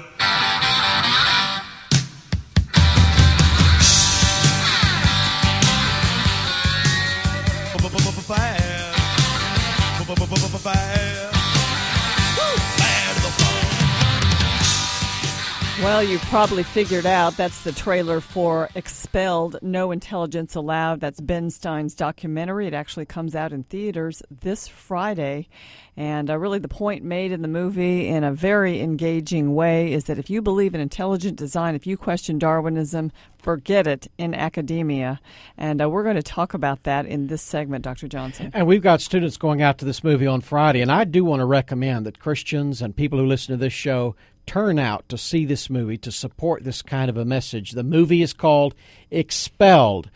[15.96, 21.00] Well, you've probably figured out that's the trailer for Expelled No Intelligence Allowed.
[21.00, 22.68] That's Ben Stein's documentary.
[22.68, 25.48] It actually comes out in theaters this Friday.
[25.96, 30.04] And uh, really, the point made in the movie in a very engaging way is
[30.04, 35.22] that if you believe in intelligent design, if you question Darwinism, forget it in academia.
[35.58, 38.10] And uh, we're going to talk about that in this segment, Dr.
[38.10, 38.52] Johnson.
[38.54, 41.40] And we've got students going out to this movie on Friday, and I do want
[41.40, 45.46] to recommend that Christians and people who listen to this show turn out to see
[45.46, 47.72] this movie to support this kind of a message.
[47.72, 48.76] The movie is called
[49.12, 50.10] Expelled.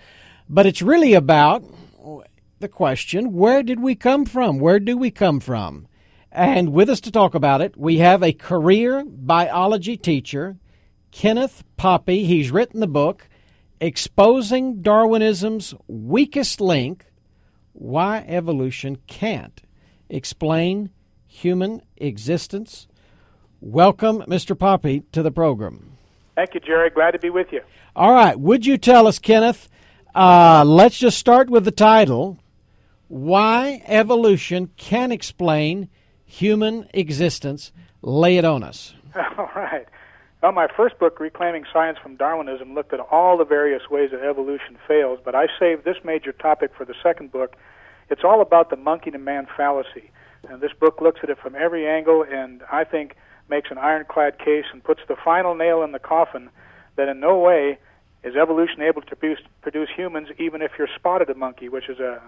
[0.48, 1.64] But it's really about
[2.60, 4.60] the question where did we come from?
[4.60, 5.88] Where do we come from?
[6.32, 10.58] And with us to talk about it, we have a career biology teacher,
[11.12, 12.26] Kenneth Poppe.
[12.26, 13.28] He's written the book,
[13.82, 17.06] Exposing Darwinism's Weakest Link
[17.74, 19.62] Why Evolution Can't
[20.10, 20.92] Explain
[21.26, 22.88] Human Existence.
[23.62, 24.58] Welcome, Mr.
[24.58, 25.98] Poppe, to the program.
[26.36, 26.90] Thank you, Jerry.
[26.90, 27.62] Glad to be with you.
[27.96, 28.40] All right.
[28.40, 29.68] Would you tell us, Kenneth?
[30.16, 32.40] Uh, let's just start with the title
[33.10, 35.90] Why Evolution Can Explain
[36.26, 37.74] Human Existence.
[38.02, 38.94] Lay it on us.
[39.38, 39.86] All right.
[40.42, 44.22] Well, my first book, Reclaiming Science from Darwinism, looked at all the various ways that
[44.22, 47.58] evolution fails, but I saved this major topic for the second book.
[48.10, 50.12] It's all about the monkey to man fallacy.
[50.48, 53.18] And this book looks at it from every angle and I think
[53.50, 56.50] makes an ironclad case and puts the final nail in the coffin
[56.96, 57.78] that in no way
[58.24, 62.00] is evolution able to produce, produce humans even if you're spotted a monkey, which is
[62.00, 62.22] a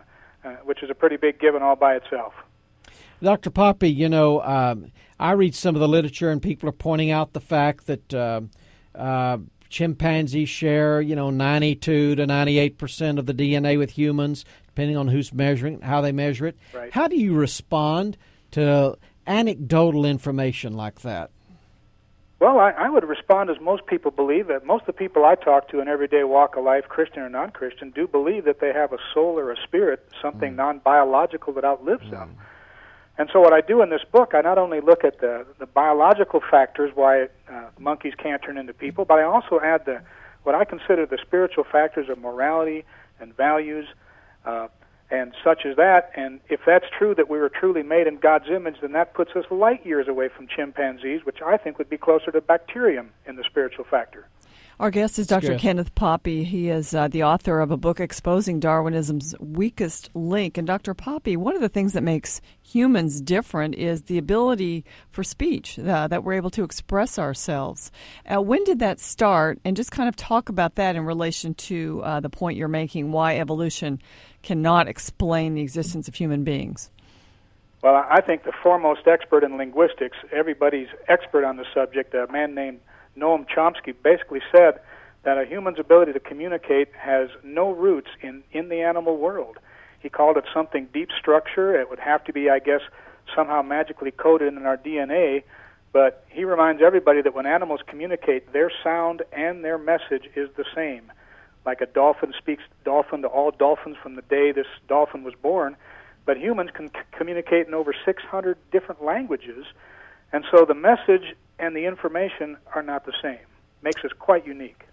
[0.44, 2.34] uh, which is a pretty big given all by itself.
[3.22, 3.52] Dr.
[3.52, 7.34] Poppe, you know, um, I read some of the literature, and people are pointing out
[7.34, 8.42] the fact that uh,
[8.96, 9.38] uh,
[9.70, 15.10] chimpanzees share, you know, 92 to 98 percent of the DNA with humans, depending on
[15.10, 16.58] who's measuring, how they measure it.
[16.74, 16.92] Right.
[16.92, 18.18] How do you respond
[18.52, 21.32] to anecdotal information like that?
[22.40, 25.36] Well, I, I would respond as most people believe that most of the people I
[25.36, 28.92] talk to in everyday walk of life, Christian or non-Christian, do believe that they have
[28.94, 30.56] a soul or a spirit, something mm.
[30.56, 32.12] non-biological that outlives mm.
[32.12, 32.36] them.
[33.20, 35.68] And so, what I do in this book, I not only look at the, the
[35.68, 40.02] biological factors why uh, monkeys can't turn into people, but I also add the
[40.42, 42.84] what I consider the spiritual factors of morality
[43.20, 43.86] and values,
[44.46, 44.70] uh,
[45.12, 46.12] and such as that.
[46.15, 49.32] And if that's true that we were truly made in God's image, then that puts
[49.36, 53.36] us light years away from chimpanzees, which I think would be closer to bacterium in
[53.36, 54.28] the spiritual factor.
[54.80, 55.58] Our guest is Dr.
[55.58, 56.44] Kenneth Poppe.
[56.44, 60.58] He is uh, the author of a book exposing Darwinism's weakest link.
[60.58, 60.94] And Dr.
[60.94, 66.08] Poppe, one of the things that makes humans different is the ability for speech, uh,
[66.08, 67.92] that we're able to express ourselves.
[68.26, 69.60] Uh, when did that start?
[69.64, 73.12] And just kind of talk about that in relation to uh, the point you're making
[73.12, 74.02] why evolution
[74.42, 76.90] cannot explain the existence of human beings.
[77.84, 82.54] Well, I think the foremost expert in linguistics, everybody's expert on the subject, a man
[82.54, 82.80] named
[83.17, 84.80] Noam Chomsky basically said
[85.24, 89.58] that a human's ability to communicate has no roots in, in the animal world.
[90.00, 91.80] He called it something deep structure.
[91.80, 92.82] It would have to be, I guess,
[93.36, 95.43] somehow magically coded in our DNA.
[95.93, 100.65] But he reminds everybody that when animals communicate, their sound and their message is the
[100.74, 101.12] same.
[101.65, 105.76] Like a dolphin speaks dolphin to all dolphins from the day this dolphin was born,
[106.26, 109.65] but humans can c- communicate in over 600 different languages.
[110.34, 113.39] And so the message and the information are not the same.
[113.84, 114.86] Makes us quite unique.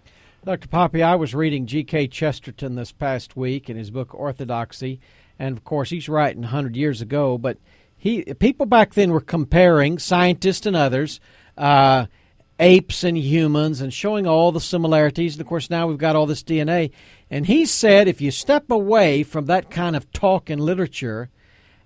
[0.45, 0.69] Dr.
[0.69, 2.07] Poppe, I was reading G.K.
[2.07, 5.01] Chesterton this past week in his book Orthodoxy,
[5.37, 7.57] and of course he's writing 100 years ago, but
[7.97, 11.19] he people back then were comparing scientists and others
[11.57, 12.05] uh,
[12.57, 15.35] apes and humans and showing all the similarities.
[15.35, 16.91] And of course, now we've got all this DNA.
[17.29, 21.29] And he said if you step away from that kind of talk in literature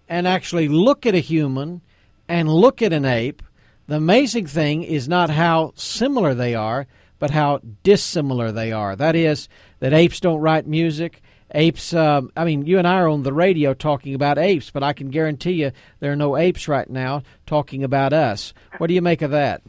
[0.08, 1.82] and actually look at a human
[2.28, 3.42] and look at an ape,
[3.88, 6.88] the amazing thing is not how similar they are,
[7.20, 8.96] but how dissimilar they are.
[8.96, 9.48] That is,
[9.80, 11.22] that apes don't write music.
[11.56, 14.82] Apes, um, I mean, you and I are on the radio talking about apes, but
[14.82, 18.54] I can guarantee you there are no apes right now talking about us.
[18.78, 19.62] What do you make of that?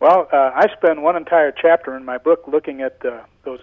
[0.00, 3.60] Well, uh, I spend one entire chapter in my book looking at uh, those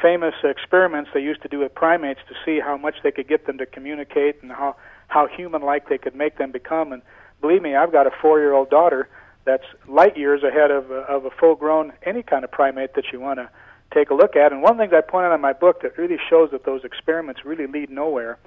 [0.00, 3.46] famous experiments they used to do with primates to see how much they could get
[3.46, 4.76] them to communicate and how
[5.08, 6.92] how human-like they could make them become.
[6.92, 7.02] And
[7.40, 9.08] believe me, I've got a four-year-old daughter
[9.44, 13.38] that's light years ahead of of a full-grown any kind of primate that you want
[13.38, 13.48] to
[13.92, 14.52] take a look at.
[14.52, 17.44] And one thing I point out in my book that really shows that those experiments
[17.44, 18.38] really lead nowhere.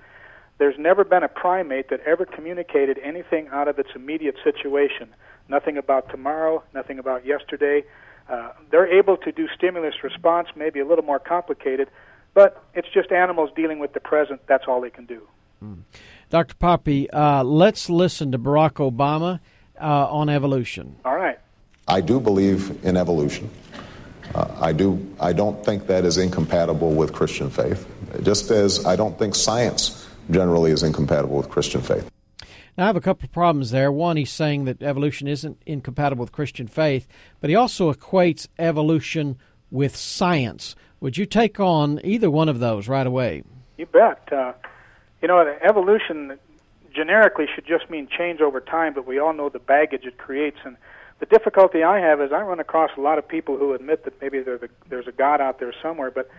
[0.58, 5.10] There's never been a primate that ever communicated anything out of its immediate situation.
[5.50, 7.84] Nothing about tomorrow, nothing about yesterday.
[8.30, 11.90] Uh, they're able to do stimulus response, maybe a little more complicated,
[12.34, 14.40] but it's just animals dealing with the present.
[14.48, 15.28] That's all they can do.
[15.62, 15.80] Mm.
[16.30, 16.56] Dr.
[16.56, 19.40] Poppe, uh, let's listen to Barack Obama
[19.80, 20.96] uh, on evolution.
[21.06, 21.40] All right.
[21.88, 23.50] I do believe in evolution.
[24.34, 25.14] Uh, I do.
[25.20, 27.88] I don't think that is incompatible with Christian faith.
[28.24, 32.10] Just as I don't think science generally is incompatible with Christian faith.
[32.78, 33.92] Now, I have a couple of problems there.
[33.92, 37.08] One, he's saying that evolution isn't incompatible with Christian faith,
[37.40, 39.38] but he also equates evolution
[39.70, 40.76] with science.
[41.00, 43.44] Would you take on either one of those right away?
[43.78, 44.32] You bet.
[44.32, 44.54] Uh,
[45.24, 46.38] you know, evolution
[46.94, 50.58] generically should just mean change over time, but we all know the baggage it creates.
[50.66, 50.76] And
[51.20, 54.22] the difficulty I have is I run across a lot of people who admit that
[54.22, 56.30] maybe the, there's a God out there somewhere, but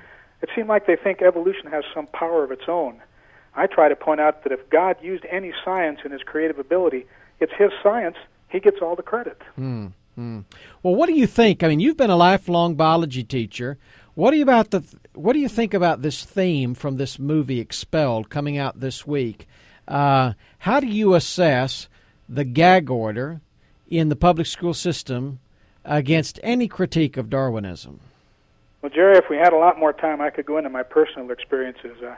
[0.42, 3.00] it seems like they think evolution has some power of its own.
[3.56, 7.06] I try to point out that if God used any science in his creative ability,
[7.40, 8.16] it's his science.
[8.50, 9.40] He gets all the credit.
[9.56, 9.86] Hmm.
[10.14, 10.40] Hmm.
[10.82, 11.62] Well, what do you think?
[11.62, 13.78] I mean, you've been a lifelong biology teacher.
[14.14, 14.84] What do you about the?
[15.14, 19.46] What do you think about this theme from this movie Expelled coming out this week?
[19.86, 21.88] Uh, how do you assess
[22.28, 23.40] the gag order
[23.88, 25.38] in the public school system
[25.84, 28.00] against any critique of Darwinism?
[28.82, 31.30] Well, Jerry, if we had a lot more time, I could go into my personal
[31.30, 32.02] experiences.
[32.02, 32.16] Uh,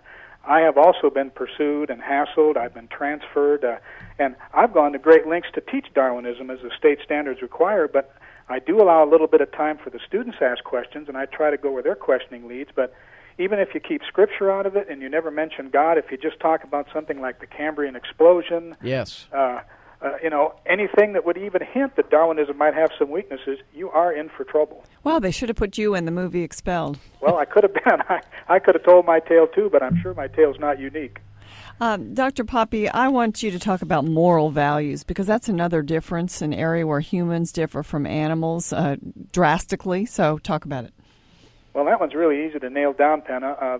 [0.49, 2.57] I have also been pursued and hassled.
[2.57, 3.77] I've been transferred, uh,
[4.19, 7.89] and I've gone to great lengths to teach Darwinism as the state standards require.
[7.89, 8.15] But
[8.49, 11.17] I do allow a little bit of time for the students to ask questions, and
[11.17, 12.71] I try to go where their questioning leads.
[12.75, 12.95] But
[13.39, 16.17] even if you keep Scripture out of it and you never mention God, if you
[16.17, 19.61] just talk about something like the Cambrian explosion, yes, uh,
[20.03, 23.91] uh, you know, anything that would even hint that Darwinism might have some weaknesses, you
[23.91, 24.85] are in for trouble.
[25.03, 26.99] Well, they should have put you in the movie Expelled.
[27.21, 28.03] Well, I could have been.
[28.09, 31.19] I, I could have told my tale too, but I'm sure my tale's not unique.
[31.81, 32.45] Um, Dr.
[32.45, 36.87] Poppe, I want you to talk about moral values because that's another difference, an area
[36.87, 38.97] where humans differ from animals uh,
[39.33, 40.07] drastically.
[40.07, 40.95] So, talk about it.
[41.75, 43.51] Well, that one's really easy to nail down, Penna.
[43.61, 43.79] Uh,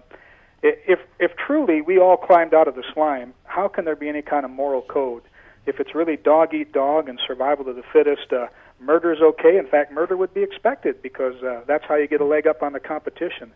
[0.63, 4.23] if if truly we all climbed out of the slime, how can there be any
[4.23, 5.23] kind of moral code?
[5.65, 8.49] If it's really dog eat dog and survival of the fittest, uh,
[8.81, 9.57] murder is okay.
[9.57, 12.63] In fact, murder would be expected because uh, that's how you get a leg up
[12.63, 13.53] on the competition.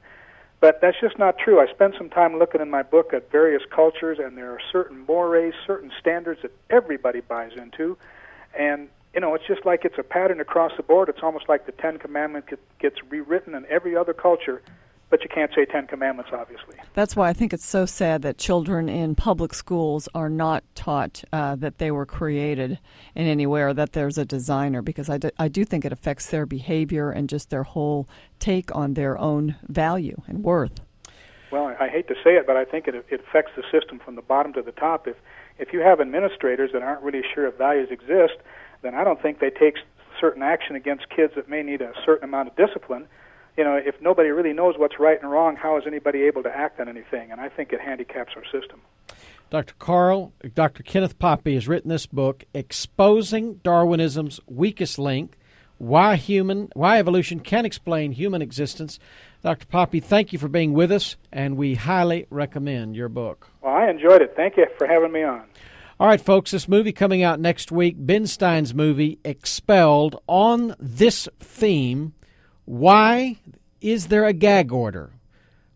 [0.60, 1.58] But that's just not true.
[1.58, 5.06] I spent some time looking in my book at various cultures, and there are certain
[5.06, 7.96] mores, certain standards that everybody buys into.
[8.58, 11.08] And, you know, it's just like it's a pattern across the board.
[11.08, 14.60] It's almost like the Ten Commandments gets rewritten in every other culture
[15.10, 16.76] but you can't say Ten Commandments, obviously.
[16.94, 21.24] That's why I think it's so sad that children in public schools are not taught
[21.32, 22.78] uh, that they were created
[23.14, 25.92] in any way or that there's a designer, because I do, I do think it
[25.92, 28.08] affects their behavior and just their whole
[28.38, 30.80] take on their own value and worth.
[31.50, 33.98] Well, I, I hate to say it, but I think it, it affects the system
[33.98, 35.06] from the bottom to the top.
[35.06, 35.16] If
[35.58, 38.38] if you have administrators that aren't really sure if values exist,
[38.80, 39.74] then I don't think they take
[40.18, 43.06] certain action against kids that may need a certain amount of discipline
[43.56, 46.48] you know, if nobody really knows what's right and wrong, how is anybody able to
[46.48, 47.30] act on anything?
[47.30, 48.80] And I think it handicaps our system.
[49.50, 49.74] Dr.
[49.78, 50.82] Carl, Dr.
[50.82, 55.36] Kenneth Poppe has written this book, Exposing Darwinism's Weakest Link
[55.78, 59.00] Why Human, Why Evolution Can Explain Human Existence.
[59.42, 59.66] Dr.
[59.66, 63.48] Poppe, thank you for being with us, and we highly recommend your book.
[63.60, 64.34] Well, I enjoyed it.
[64.36, 65.42] Thank you for having me on.
[65.98, 71.28] All right, folks, this movie coming out next week, Ben Stein's movie, Expelled, on this
[71.40, 72.14] theme
[72.70, 73.36] why
[73.80, 75.10] is there a gag order?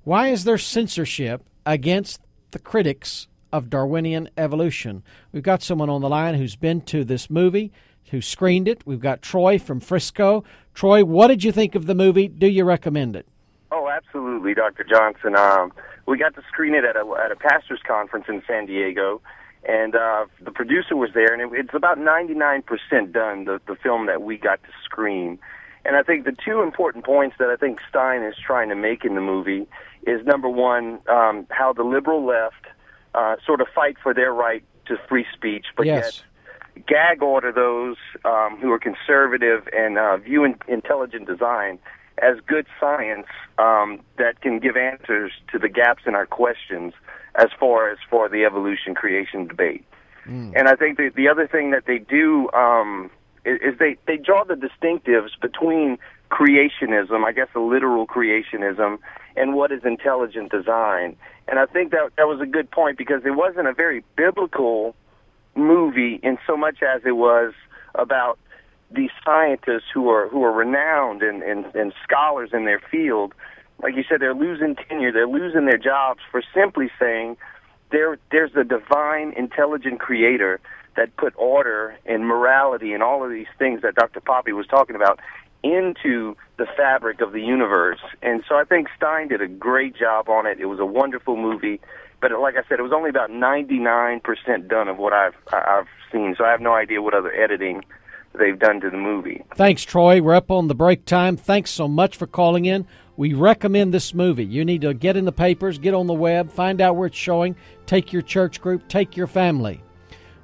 [0.04, 2.20] Why is there censorship against
[2.52, 5.02] the critics of Darwinian evolution?
[5.32, 7.72] We've got someone on the line who's been to this movie,
[8.12, 8.86] who screened it.
[8.86, 10.44] We've got Troy from Frisco.
[10.72, 12.28] Troy, what did you think of the movie?
[12.28, 13.26] Do you recommend it?
[13.72, 14.84] Oh, absolutely, Dr.
[14.84, 15.34] Johnson.
[15.34, 15.72] Um,
[16.06, 19.20] we got to screen it at a, at a pastor's conference in San Diego,
[19.68, 22.62] and uh, the producer was there, and it, it's about 99%
[23.10, 25.40] done, the, the film that we got to screen.
[25.84, 29.04] And I think the two important points that I think Stein is trying to make
[29.04, 29.66] in the movie
[30.06, 32.66] is number one, um, how the liberal left
[33.14, 36.04] uh, sort of fight for their right to free speech, but yes.
[36.04, 36.24] yet
[36.86, 41.78] gag order those um, who are conservative and uh, view in- intelligent design
[42.18, 43.26] as good science
[43.58, 46.92] um, that can give answers to the gaps in our questions
[47.36, 49.84] as far as for the evolution creation debate.
[50.26, 50.52] Mm.
[50.56, 53.10] And I think the, the other thing that they do um,
[53.44, 55.98] is they they draw the distinctives between
[56.30, 58.98] creationism, I guess a literal creationism,
[59.36, 61.16] and what is intelligent design.
[61.46, 64.94] And I think that that was a good point because it wasn't a very biblical
[65.54, 67.52] movie in so much as it was
[67.94, 68.38] about
[68.90, 73.34] these scientists who are who are renowned and, and, and scholars in their field.
[73.82, 77.36] Like you said, they're losing tenure, they're losing their jobs for simply saying
[77.90, 80.60] there there's a divine intelligent creator
[80.96, 84.20] that put order and morality and all of these things that Dr.
[84.20, 85.20] Poppe was talking about
[85.62, 88.00] into the fabric of the universe.
[88.22, 90.60] And so I think Stein did a great job on it.
[90.60, 91.80] It was a wonderful movie,
[92.20, 96.34] but like I said, it was only about 99% done of what I've I've seen.
[96.36, 97.84] So I have no idea what other editing
[98.38, 99.44] they've done to the movie.
[99.54, 100.20] Thanks, Troy.
[100.20, 101.36] We're up on the break time.
[101.36, 102.86] Thanks so much for calling in.
[103.16, 104.44] We recommend this movie.
[104.44, 107.16] You need to get in the papers, get on the web, find out where it's
[107.16, 107.54] showing,
[107.86, 109.82] take your church group, take your family.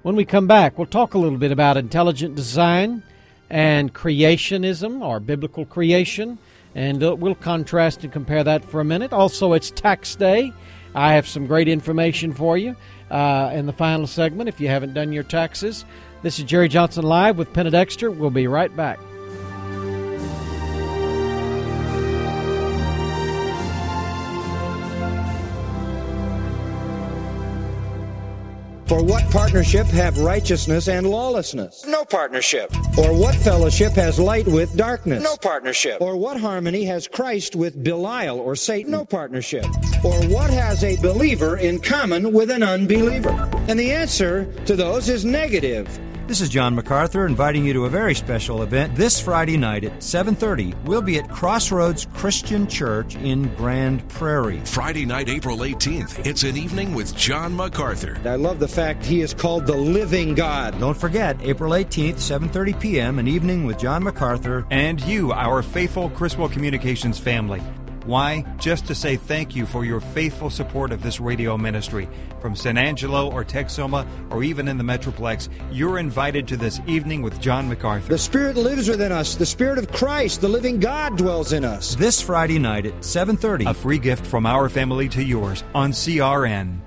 [0.03, 3.03] When we come back, we'll talk a little bit about intelligent design
[3.51, 6.39] and creationism or biblical creation,
[6.75, 9.13] and uh, we'll contrast and compare that for a minute.
[9.13, 10.55] Also, it's tax day.
[10.95, 12.77] I have some great information for you
[13.11, 15.85] uh, in the final segment if you haven't done your taxes.
[16.23, 18.11] This is Jerry Johnson Live with Penna Dexter.
[18.11, 18.99] We'll be right back.
[28.91, 31.87] For what partnership have righteousness and lawlessness?
[31.87, 32.75] No partnership.
[32.99, 35.23] Or what fellowship has light with darkness?
[35.23, 36.01] No partnership.
[36.01, 38.91] Or what harmony has Christ with Belial or Satan?
[38.91, 39.65] No partnership.
[40.03, 43.49] Or what has a believer in common with an unbeliever?
[43.69, 45.87] And the answer to those is negative.
[46.31, 50.01] This is John MacArthur inviting you to a very special event this Friday night at
[50.01, 50.77] 7:30.
[50.85, 54.61] We'll be at Crossroads Christian Church in Grand Prairie.
[54.65, 56.25] Friday night, April 18th.
[56.25, 58.17] It's an evening with John MacArthur.
[58.25, 60.79] I love the fact he is called the living God.
[60.79, 66.11] Don't forget, April 18th, 7:30 p.m., an evening with John MacArthur and you, our faithful
[66.11, 67.61] Criswell Communications family.
[68.11, 68.45] Why?
[68.59, 72.09] Just to say thank you for your faithful support of this radio ministry.
[72.41, 77.23] From San Angelo or Texoma or even in the Metroplex, you're invited to this evening
[77.23, 78.09] with John MacArthur.
[78.09, 79.37] The Spirit lives within us.
[79.37, 81.95] The Spirit of Christ, the living God, dwells in us.
[81.95, 86.81] This Friday night at 7:30, a free gift from our family to yours on CRN.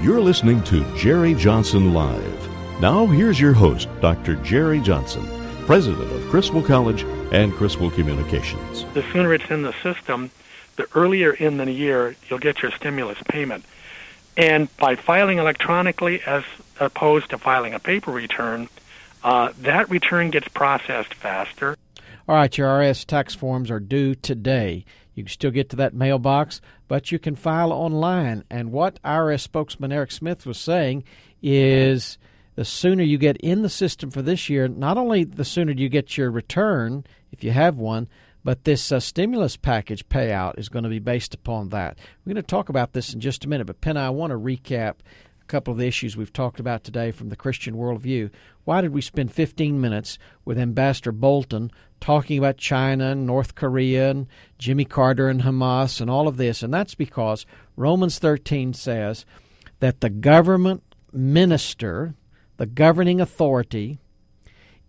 [0.00, 2.37] You're listening to Jerry Johnson Live.
[2.80, 4.36] Now, here's your host, Dr.
[4.36, 5.26] Jerry Johnson,
[5.66, 7.02] president of Criswell College
[7.32, 8.84] and Criswell Communications.
[8.94, 10.30] The sooner it's in the system,
[10.76, 13.64] the earlier in the year you'll get your stimulus payment.
[14.36, 16.44] And by filing electronically as
[16.78, 18.68] opposed to filing a paper return,
[19.24, 21.76] uh, that return gets processed faster.
[22.28, 24.84] All right, your IRS tax forms are due today.
[25.16, 28.44] You can still get to that mailbox, but you can file online.
[28.48, 31.02] And what IRS spokesman Eric Smith was saying
[31.42, 32.18] is
[32.58, 35.88] the sooner you get in the system for this year, not only the sooner you
[35.88, 38.08] get your return, if you have one,
[38.42, 41.96] but this uh, stimulus package payout is going to be based upon that.
[42.24, 44.36] We're going to talk about this in just a minute, but Penna, I want to
[44.36, 44.94] recap
[45.40, 48.28] a couple of the issues we've talked about today from the Christian worldview.
[48.64, 54.10] Why did we spend 15 minutes with Ambassador Bolton talking about China and North Korea
[54.10, 54.26] and
[54.58, 56.64] Jimmy Carter and Hamas and all of this?
[56.64, 57.46] And that's because
[57.76, 59.24] Romans 13 says
[59.78, 60.82] that the government
[61.12, 62.16] minister
[62.58, 63.98] the governing authority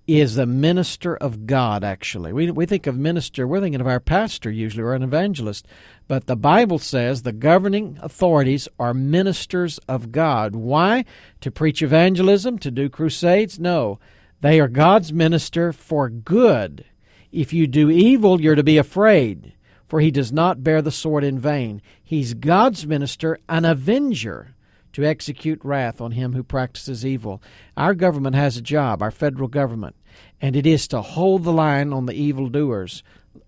[0.07, 2.34] is the minister of God, actually.
[2.34, 5.67] We, we think of minister, we're thinking of our pastor usually, or an evangelist.
[6.07, 10.55] But the Bible says the governing authorities are ministers of God.
[10.55, 11.05] Why?
[11.41, 13.59] To preach evangelism, to do crusades?
[13.59, 13.99] No.
[14.41, 16.86] They are God's minister for good.
[17.32, 19.53] If you do evil, you're to be afraid,
[19.88, 21.84] for he does not bear the sword in vain.
[22.03, 24.55] He's God's minister, an avenger
[24.93, 27.41] to execute wrath on him who practices evil.
[27.77, 29.95] Our government has a job, our federal government,
[30.41, 33.03] and it is to hold the line on the evildoers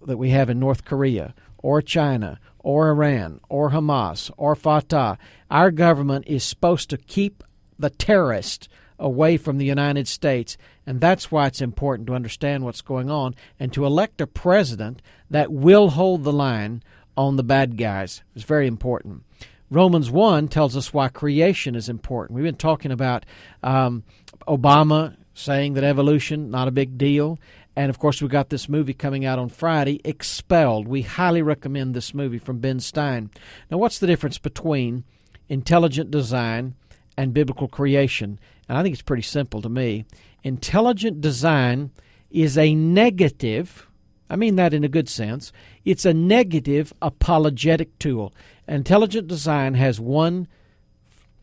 [0.06, 5.18] that we have in North Korea or China or Iran or Hamas or Fatah.
[5.50, 7.44] Our government is supposed to keep
[7.78, 8.68] the terrorists
[9.00, 13.36] away from the United States, and that's why it's important to understand what's going on
[13.60, 16.84] and to elect a president that will hold the line
[17.18, 18.24] on the bad guys.
[18.36, 19.24] It's very important.
[19.72, 22.36] Romans 1 tells us why creation is important.
[22.36, 23.26] We've been talking about
[23.64, 24.04] um,
[24.46, 27.40] Obama saying that evolution, not a big deal.
[27.74, 30.90] And of course, we've got this movie coming out on Friday, Expelled.
[30.90, 33.30] We highly recommend this movie from Ben Stein.
[33.72, 35.06] Now, what's the difference between
[35.48, 36.76] intelligent design
[37.16, 38.40] and biblical creation?
[38.68, 40.04] And I think it's pretty simple to me.
[40.44, 41.92] Intelligent design
[42.30, 43.88] is a negative,
[44.30, 45.54] I mean that in a good sense,
[45.86, 48.34] it's a negative apologetic tool.
[48.68, 50.48] Intelligent design has one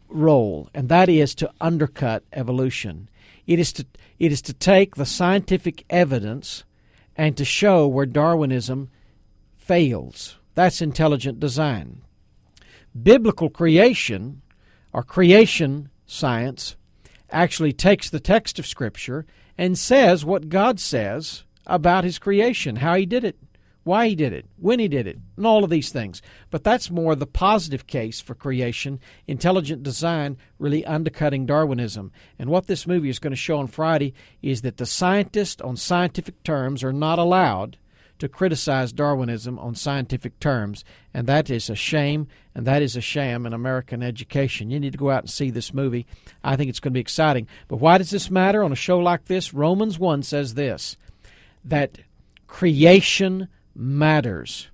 [0.08, 3.08] role, and that is to undercut evolution.
[3.46, 3.86] It is to
[4.18, 6.64] it is to take the scientific evidence
[7.16, 8.90] and to show where Darwinism
[9.56, 10.36] fails.
[10.54, 12.02] That's intelligent design.
[13.00, 14.42] Biblical creation
[14.92, 16.76] or creation science
[17.30, 22.94] actually takes the text of Scripture and says what God says about His creation, how
[22.94, 23.36] He did it
[23.88, 26.20] why he did it, when he did it, and all of these things.
[26.50, 32.12] But that's more the positive case for creation, intelligent design really undercutting Darwinism.
[32.38, 34.12] And what this movie is going to show on Friday
[34.42, 37.78] is that the scientists on scientific terms are not allowed
[38.18, 40.84] to criticize Darwinism on scientific terms.
[41.14, 44.70] And that is a shame, and that is a sham in American education.
[44.70, 46.06] You need to go out and see this movie.
[46.44, 47.46] I think it's going to be exciting.
[47.68, 49.54] But why does this matter on a show like this?
[49.54, 50.96] Romans 1 says this
[51.64, 51.98] that
[52.46, 53.48] creation
[53.78, 54.68] matters.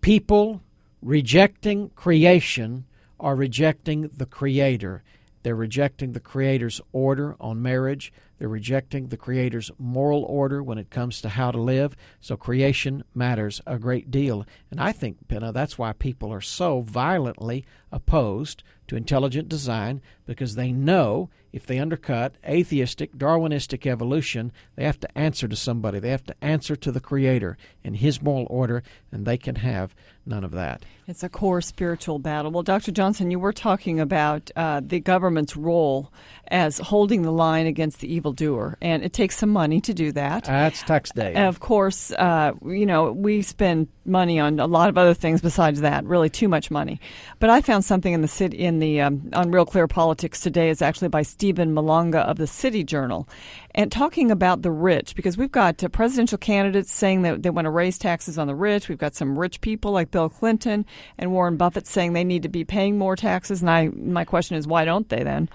[0.00, 0.60] People
[1.00, 2.84] rejecting creation
[3.20, 5.02] are rejecting the Creator.
[5.42, 8.12] They're rejecting the Creator's order on marriage.
[8.38, 11.96] They're rejecting the Creator's moral order when it comes to how to live.
[12.20, 14.44] So creation matters a great deal.
[14.70, 20.54] And I think, Penna, that's why people are so violently opposed to intelligent design because
[20.54, 25.98] they know if they undercut atheistic, Darwinistic evolution, they have to answer to somebody.
[25.98, 29.94] They have to answer to the Creator and His moral order, and they can have
[30.26, 30.84] none of that.
[31.06, 32.50] It's a core spiritual battle.
[32.50, 32.90] Well, Dr.
[32.92, 36.12] Johnson, you were talking about uh, the government's role
[36.48, 40.44] as holding the line against the evildoer, and it takes some money to do that.
[40.44, 41.32] That's tax day.
[41.32, 45.40] And of course, uh, you know, we spend money on a lot of other things
[45.40, 47.00] besides that, really too much money.
[47.38, 50.70] But I found something in the city, in the um, on Real Clear Politics today
[50.70, 53.28] is actually by Steven Malanga of the City Journal,
[53.74, 57.66] and talking about the rich because we've got uh, presidential candidates saying that they want
[57.66, 58.88] to raise taxes on the rich.
[58.88, 60.86] We've got some rich people like Bill Clinton
[61.18, 63.60] and Warren Buffett saying they need to be paying more taxes.
[63.60, 65.48] And I, my question is, why don't they then?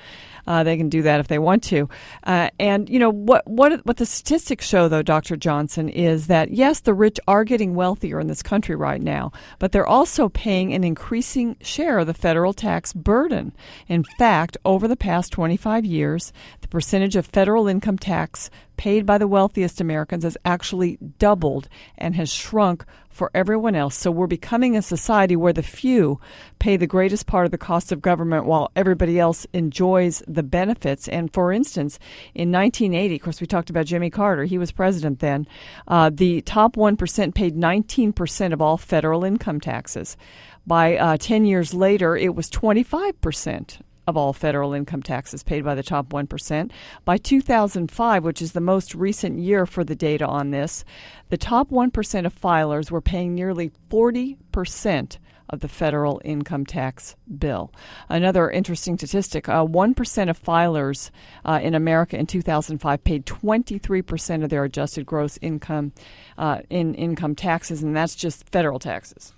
[0.48, 1.90] Uh, they can do that if they want to.
[2.24, 5.36] Uh, and you know what what what the statistics show, though, Dr.
[5.36, 9.72] Johnson, is that yes, the rich are getting wealthier in this country right now, but
[9.72, 13.54] they're also paying an increasing share of the federal tax burden.
[13.88, 18.50] In fact, over the past 25 years, the percentage of federal income tax
[18.82, 21.70] paid by the wealthiest Americans has actually doubled
[22.00, 23.96] and has shrunk for everyone else.
[23.96, 26.20] So we're becoming a society where the few
[26.58, 31.08] pay the greatest part of the cost of government while everybody else enjoys the benefits.
[31.08, 32.00] And for instance,
[32.34, 35.46] in 1980, of course, we talked about Jimmy Carter, he was president then,
[35.88, 40.18] uh, the top 1% paid 19% of all federal income taxes.
[40.66, 43.78] By uh, 10 years later, it was 25%
[44.08, 46.72] of all federal income taxes paid by the top 1%.
[47.06, 50.84] By 2005, which is the most recent year for the data on this,
[51.30, 55.18] the top 1% of filers were paying nearly 40%
[55.52, 57.72] of the federal income tax bill.
[58.10, 61.12] Another interesting statistic uh, 1% of filers
[61.46, 65.92] uh, in America in 2005 paid 23% of their adjusted gross income
[66.38, 69.34] uh, in income taxes, and that's just federal taxes.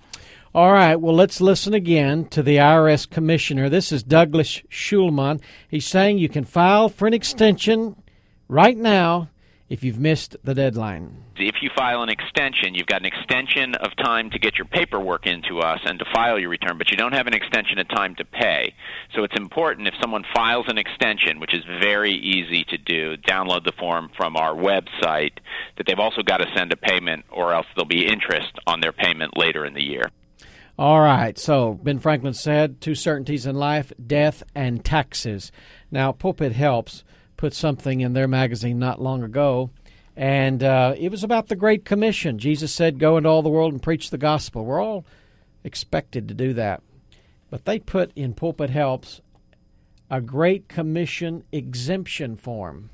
[0.55, 3.69] All right, well, let's listen again to the IRS commissioner.
[3.69, 5.41] This is Douglas Shulman.
[5.67, 7.95] He's saying you can file for an extension
[8.47, 9.29] right now
[9.67, 11.23] if you've missed the deadline.
[11.37, 15.25] If you file an extension, you've got an extension of time to get your paperwork
[15.25, 18.13] into us and to file your return, but you don't have an extension of time
[18.17, 18.75] to pay.
[19.15, 23.65] So it's important if someone files an extension, which is very easy to do, download
[23.65, 25.33] the form from our website,
[25.77, 28.93] that they've also got to send a payment or else there'll be interest on their
[28.93, 30.11] payment later in the year.
[30.77, 31.37] All right.
[31.37, 35.51] So Ben Franklin said two certainties in life death and taxes.
[35.91, 37.03] Now, Pulpit Helps
[37.37, 39.69] put something in their magazine not long ago,
[40.15, 42.39] and uh, it was about the Great Commission.
[42.39, 44.65] Jesus said, Go into all the world and preach the gospel.
[44.65, 45.05] We're all
[45.63, 46.81] expected to do that.
[47.49, 49.21] But they put in Pulpit Helps
[50.09, 52.89] a Great Commission exemption form.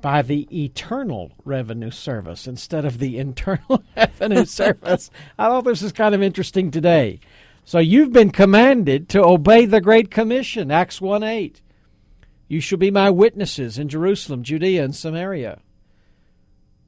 [0.00, 5.10] By the Eternal Revenue Service instead of the Internal Revenue Service.
[5.38, 7.20] I thought this was kind of interesting today.
[7.64, 11.60] So you've been commanded to obey the Great Commission, Acts 1 8.
[12.48, 15.60] You shall be my witnesses in Jerusalem, Judea, and Samaria.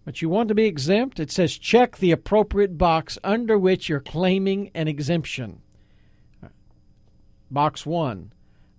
[0.05, 1.21] But you want to be exempt?
[1.21, 5.61] It says check the appropriate box under which you're claiming an exemption.
[7.51, 8.33] Box 1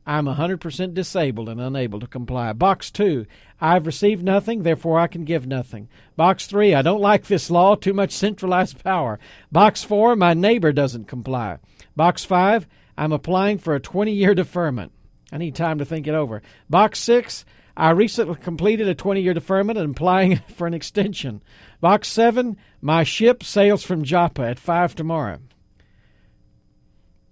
[0.10, 2.52] I'm 100% disabled and unable to comply.
[2.54, 3.28] Box 2,
[3.62, 5.88] I've received nothing, therefore I can give nothing.
[6.16, 9.20] Box 3, I don't like this law, too much centralized power.
[9.52, 11.60] Box 4, my neighbor doesn't comply.
[11.96, 12.66] Box 5,
[12.98, 14.94] I'm applying for a 20 year deferment.
[15.32, 16.42] I need time to think it over.
[16.68, 17.46] Box 6,
[17.78, 21.44] I recently completed a 20 year deferment and applying for an extension.
[21.82, 25.38] Box 7, my ship sails from Joppa at 5 tomorrow.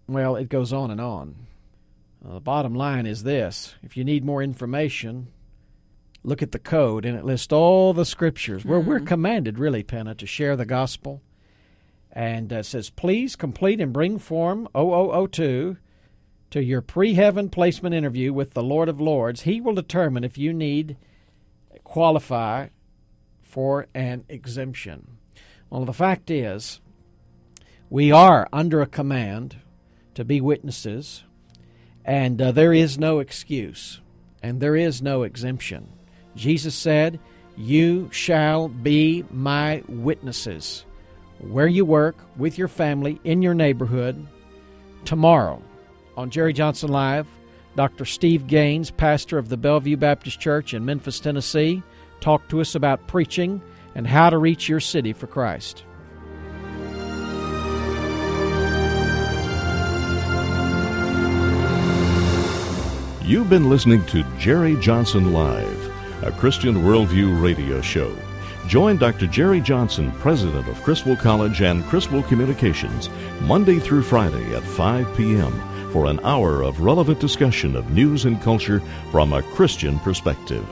[0.07, 1.47] Well, it goes on and on.
[2.25, 5.27] Uh, the bottom line is this if you need more information,
[6.23, 8.89] look at the code and it lists all the scriptures where mm-hmm.
[8.89, 11.21] we're commanded, really, Penna, to share the gospel.
[12.11, 15.77] And uh, says, please complete and bring form 0002
[16.49, 19.41] to your pre heaven placement interview with the Lord of Lords.
[19.41, 20.97] He will determine if you need
[21.83, 22.67] qualify
[23.41, 25.17] for an exemption.
[25.69, 26.81] Well, the fact is,
[27.89, 29.57] we are under a command
[30.15, 31.23] to be witnesses
[32.07, 34.01] and uh, there is no excuse,
[34.41, 35.89] and there is no exemption.
[36.35, 37.19] Jesus said,
[37.57, 40.85] You shall be my witnesses
[41.39, 44.25] where you work, with your family, in your neighborhood.
[45.05, 45.61] Tomorrow
[46.15, 47.27] on Jerry Johnson Live,
[47.75, 48.05] Dr.
[48.05, 51.83] Steve Gaines, pastor of the Bellevue Baptist Church in Memphis, Tennessee,
[52.21, 53.61] talked to us about preaching
[53.93, 55.83] and how to reach your city for Christ.
[63.27, 68.15] You've been listening to Jerry Johnson Live, a Christian Worldview radio show.
[68.67, 69.27] Join Dr.
[69.27, 73.09] Jerry Johnson, president of Criswell College and Criswell Communications,
[73.41, 75.51] Monday through Friday at 5 p.m.
[75.91, 80.65] for an hour of relevant discussion of news and culture from a Christian perspective.